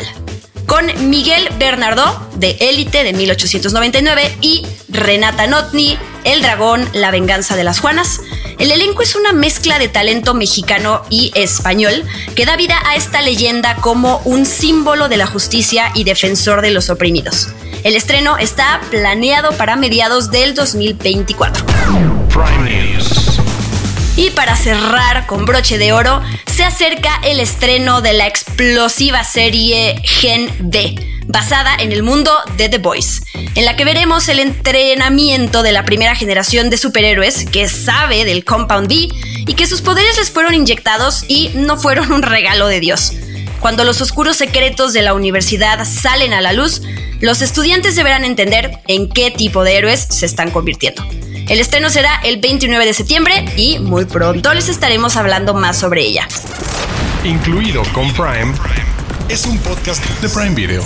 Con 0.72 1.10
Miguel 1.10 1.50
Bernardo, 1.60 2.30
de 2.36 2.56
Élite 2.62 3.04
de 3.04 3.12
1899, 3.12 4.38
y 4.40 4.66
Renata 4.88 5.46
Notni, 5.46 5.98
El 6.24 6.42
Dragón, 6.42 6.88
La 6.94 7.12
Venganza 7.12 7.58
de 7.58 7.66
las 7.66 7.82
Juanas, 7.82 8.22
el 8.58 8.72
elenco 8.72 9.02
es 9.02 9.18
una 9.18 9.34
mezcla 9.34 9.80
de 9.80 9.90
talento 9.90 10.34
mexicano 10.34 11.02
y 11.10 11.34
español 11.36 12.06
que 12.38 12.46
da 12.46 12.56
vida 12.56 12.82
a 12.86 12.96
esta 12.96 13.22
leyenda 13.22 13.76
como 13.82 14.22
un 14.24 14.46
símbolo 14.46 15.10
de 15.10 15.18
la 15.18 15.28
justicia 15.28 15.92
y 15.94 16.06
defensor 16.06 16.62
de 16.62 16.72
los 16.72 16.90
oprimidos. 16.90 17.50
El 17.84 17.98
estreno 17.98 18.38
está 18.38 18.80
planeado 18.90 19.52
para 19.58 19.76
mediados 19.76 20.32
del 20.32 20.56
2024. 20.56 21.66
Y 24.16 24.32
para 24.32 24.56
cerrar 24.56 25.26
con 25.26 25.46
broche 25.46 25.78
de 25.78 25.94
oro, 25.94 26.22
se 26.46 26.64
acerca 26.64 27.20
el 27.24 27.40
estreno 27.40 28.02
de 28.02 28.14
la 28.14 28.28
explosiva 28.28 29.24
serie 29.24 30.02
Gen 30.04 30.50
B, 30.60 30.96
basada 31.28 31.76
en 31.80 31.92
el 31.94 32.04
mundo 32.04 32.32
de 32.58 32.68
The 32.68 32.80
Boys, 32.80 33.24
en 33.34 33.64
la 33.64 33.76
que 33.78 33.86
veremos 33.86 34.28
el 34.28 34.40
entrenamiento 34.40 35.64
de 35.64 35.72
la 35.72 35.86
primera 35.86 36.14
generación 36.16 36.70
de 36.70 36.78
superhéroes 36.78 37.46
que 37.50 37.70
sabe 37.70 38.26
del 38.26 38.44
Compound 38.44 38.90
B 38.90 39.08
y 39.48 39.54
que 39.54 39.66
sus 39.66 39.82
poderes 39.82 40.18
les 40.18 40.30
fueron 40.30 40.54
inyectados 40.54 41.24
y 41.28 41.52
no 41.54 41.78
fueron 41.78 42.12
un 42.12 42.22
regalo 42.22 42.68
de 42.68 42.82
Dios. 42.82 43.14
Cuando 43.62 43.84
los 43.86 44.02
oscuros 44.02 44.36
secretos 44.38 44.92
de 44.92 45.04
la 45.04 45.14
universidad 45.14 45.86
salen 45.86 46.34
a 46.34 46.42
la 46.42 46.52
luz, 46.52 46.82
los 47.22 47.42
estudiantes 47.42 47.96
deberán 47.96 48.26
entender 48.26 48.72
en 48.88 49.08
qué 49.08 49.32
tipo 49.32 49.64
de 49.64 49.78
héroes 49.78 50.06
se 50.10 50.26
están 50.26 50.52
convirtiendo. 50.52 51.06
El 51.52 51.60
estreno 51.60 51.90
será 51.90 52.22
el 52.24 52.40
29 52.40 52.86
de 52.86 52.94
septiembre 52.94 53.44
y 53.58 53.78
muy 53.80 54.06
pronto 54.06 54.54
les 54.54 54.70
estaremos 54.70 55.18
hablando 55.18 55.54
más 55.54 55.78
sobre 55.78 56.02
ella. 56.02 56.26
Incluido 57.26 57.84
con 57.92 58.10
Prime, 58.14 58.54
es 59.28 59.46
un 59.46 59.58
podcast 59.58 60.02
de 60.22 60.30
Prime 60.30 60.56
Video 60.56 60.82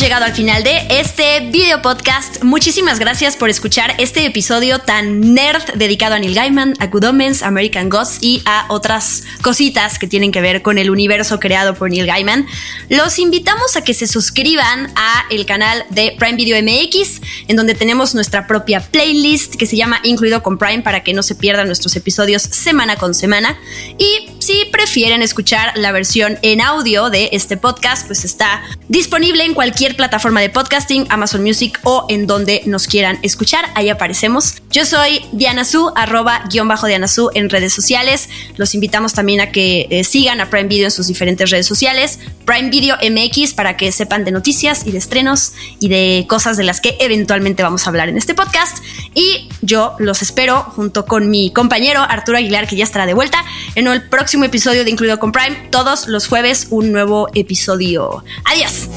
llegado 0.00 0.26
al 0.26 0.32
final 0.32 0.62
de 0.62 0.86
este 0.90 1.40
video 1.50 1.82
podcast. 1.82 2.44
Muchísimas 2.44 3.00
gracias 3.00 3.34
por 3.34 3.50
escuchar 3.50 3.96
este 3.98 4.24
episodio 4.24 4.78
tan 4.78 5.34
nerd 5.34 5.62
dedicado 5.74 6.14
a 6.14 6.20
Neil 6.20 6.34
Gaiman, 6.34 6.74
a 6.78 6.86
Good 6.86 7.04
Omens, 7.04 7.42
American 7.42 7.88
Gods 7.88 8.18
y 8.20 8.40
a 8.44 8.66
otras 8.68 9.24
cositas 9.42 9.98
que 9.98 10.06
tienen 10.06 10.30
que 10.30 10.40
ver 10.40 10.62
con 10.62 10.78
el 10.78 10.90
universo 10.90 11.40
creado 11.40 11.74
por 11.74 11.90
Neil 11.90 12.06
Gaiman. 12.06 12.46
Los 12.88 13.18
invitamos 13.18 13.76
a 13.76 13.82
que 13.82 13.92
se 13.92 14.06
suscriban 14.06 14.92
a 14.94 15.24
el 15.30 15.46
canal 15.46 15.84
de 15.90 16.14
Prime 16.16 16.36
Video 16.36 16.62
MX, 16.62 17.20
en 17.48 17.56
donde 17.56 17.74
tenemos 17.74 18.14
nuestra 18.14 18.46
propia 18.46 18.80
playlist 18.80 19.56
que 19.56 19.66
se 19.66 19.76
llama 19.76 19.98
Incluido 20.04 20.44
con 20.44 20.58
Prime 20.58 20.82
para 20.82 21.02
que 21.02 21.12
no 21.12 21.24
se 21.24 21.34
pierdan 21.34 21.66
nuestros 21.66 21.96
episodios 21.96 22.42
semana 22.42 22.94
con 22.96 23.14
semana. 23.14 23.58
Y 23.98 24.28
si 24.38 24.64
prefieren 24.70 25.22
escuchar 25.22 25.72
la 25.76 25.90
versión 25.90 26.38
en 26.42 26.60
audio 26.60 27.10
de 27.10 27.30
este 27.32 27.56
podcast, 27.56 28.06
pues 28.06 28.24
está 28.24 28.62
disponible 28.88 29.44
en 29.44 29.54
cualquier 29.88 29.96
plataforma 29.96 30.40
de 30.40 30.50
podcasting, 30.50 31.06
Amazon 31.08 31.42
Music 31.42 31.80
o 31.84 32.04
en 32.10 32.26
donde 32.26 32.62
nos 32.66 32.86
quieran 32.86 33.18
escuchar. 33.22 33.64
Ahí 33.74 33.88
aparecemos. 33.88 34.56
Yo 34.70 34.84
soy 34.84 35.24
Diana 35.32 35.64
Su, 35.64 35.92
arroba 35.94 36.44
guion 36.50 36.68
bajo 36.68 36.86
Diana 36.86 37.08
Su 37.08 37.30
en 37.34 37.48
redes 37.48 37.72
sociales. 37.72 38.28
Los 38.56 38.74
invitamos 38.74 39.14
también 39.14 39.40
a 39.40 39.50
que 39.50 39.86
eh, 39.90 40.04
sigan 40.04 40.40
a 40.40 40.50
Prime 40.50 40.68
Video 40.68 40.86
en 40.86 40.90
sus 40.90 41.06
diferentes 41.06 41.50
redes 41.50 41.66
sociales. 41.66 42.18
Prime 42.44 42.68
Video 42.68 42.96
MX 42.96 43.54
para 43.54 43.78
que 43.78 43.90
sepan 43.90 44.24
de 44.24 44.30
noticias 44.30 44.86
y 44.86 44.90
de 44.90 44.98
estrenos 44.98 45.52
y 45.80 45.88
de 45.88 46.26
cosas 46.28 46.58
de 46.58 46.64
las 46.64 46.80
que 46.80 46.96
eventualmente 47.00 47.62
vamos 47.62 47.86
a 47.86 47.90
hablar 47.90 48.10
en 48.10 48.18
este 48.18 48.34
podcast. 48.34 48.84
Y 49.14 49.48
yo 49.62 49.94
los 49.98 50.20
espero 50.20 50.64
junto 50.64 51.06
con 51.06 51.30
mi 51.30 51.50
compañero 51.50 52.02
Arturo 52.02 52.36
Aguilar, 52.36 52.66
que 52.66 52.76
ya 52.76 52.84
estará 52.84 53.06
de 53.06 53.14
vuelta 53.14 53.42
en 53.74 53.86
el 53.86 54.06
próximo 54.08 54.44
episodio 54.44 54.84
de 54.84 54.90
Incluido 54.90 55.18
con 55.18 55.32
Prime. 55.32 55.68
Todos 55.70 56.08
los 56.08 56.28
jueves 56.28 56.66
un 56.70 56.92
nuevo 56.92 57.28
episodio. 57.34 58.22
Adiós. 58.44 58.88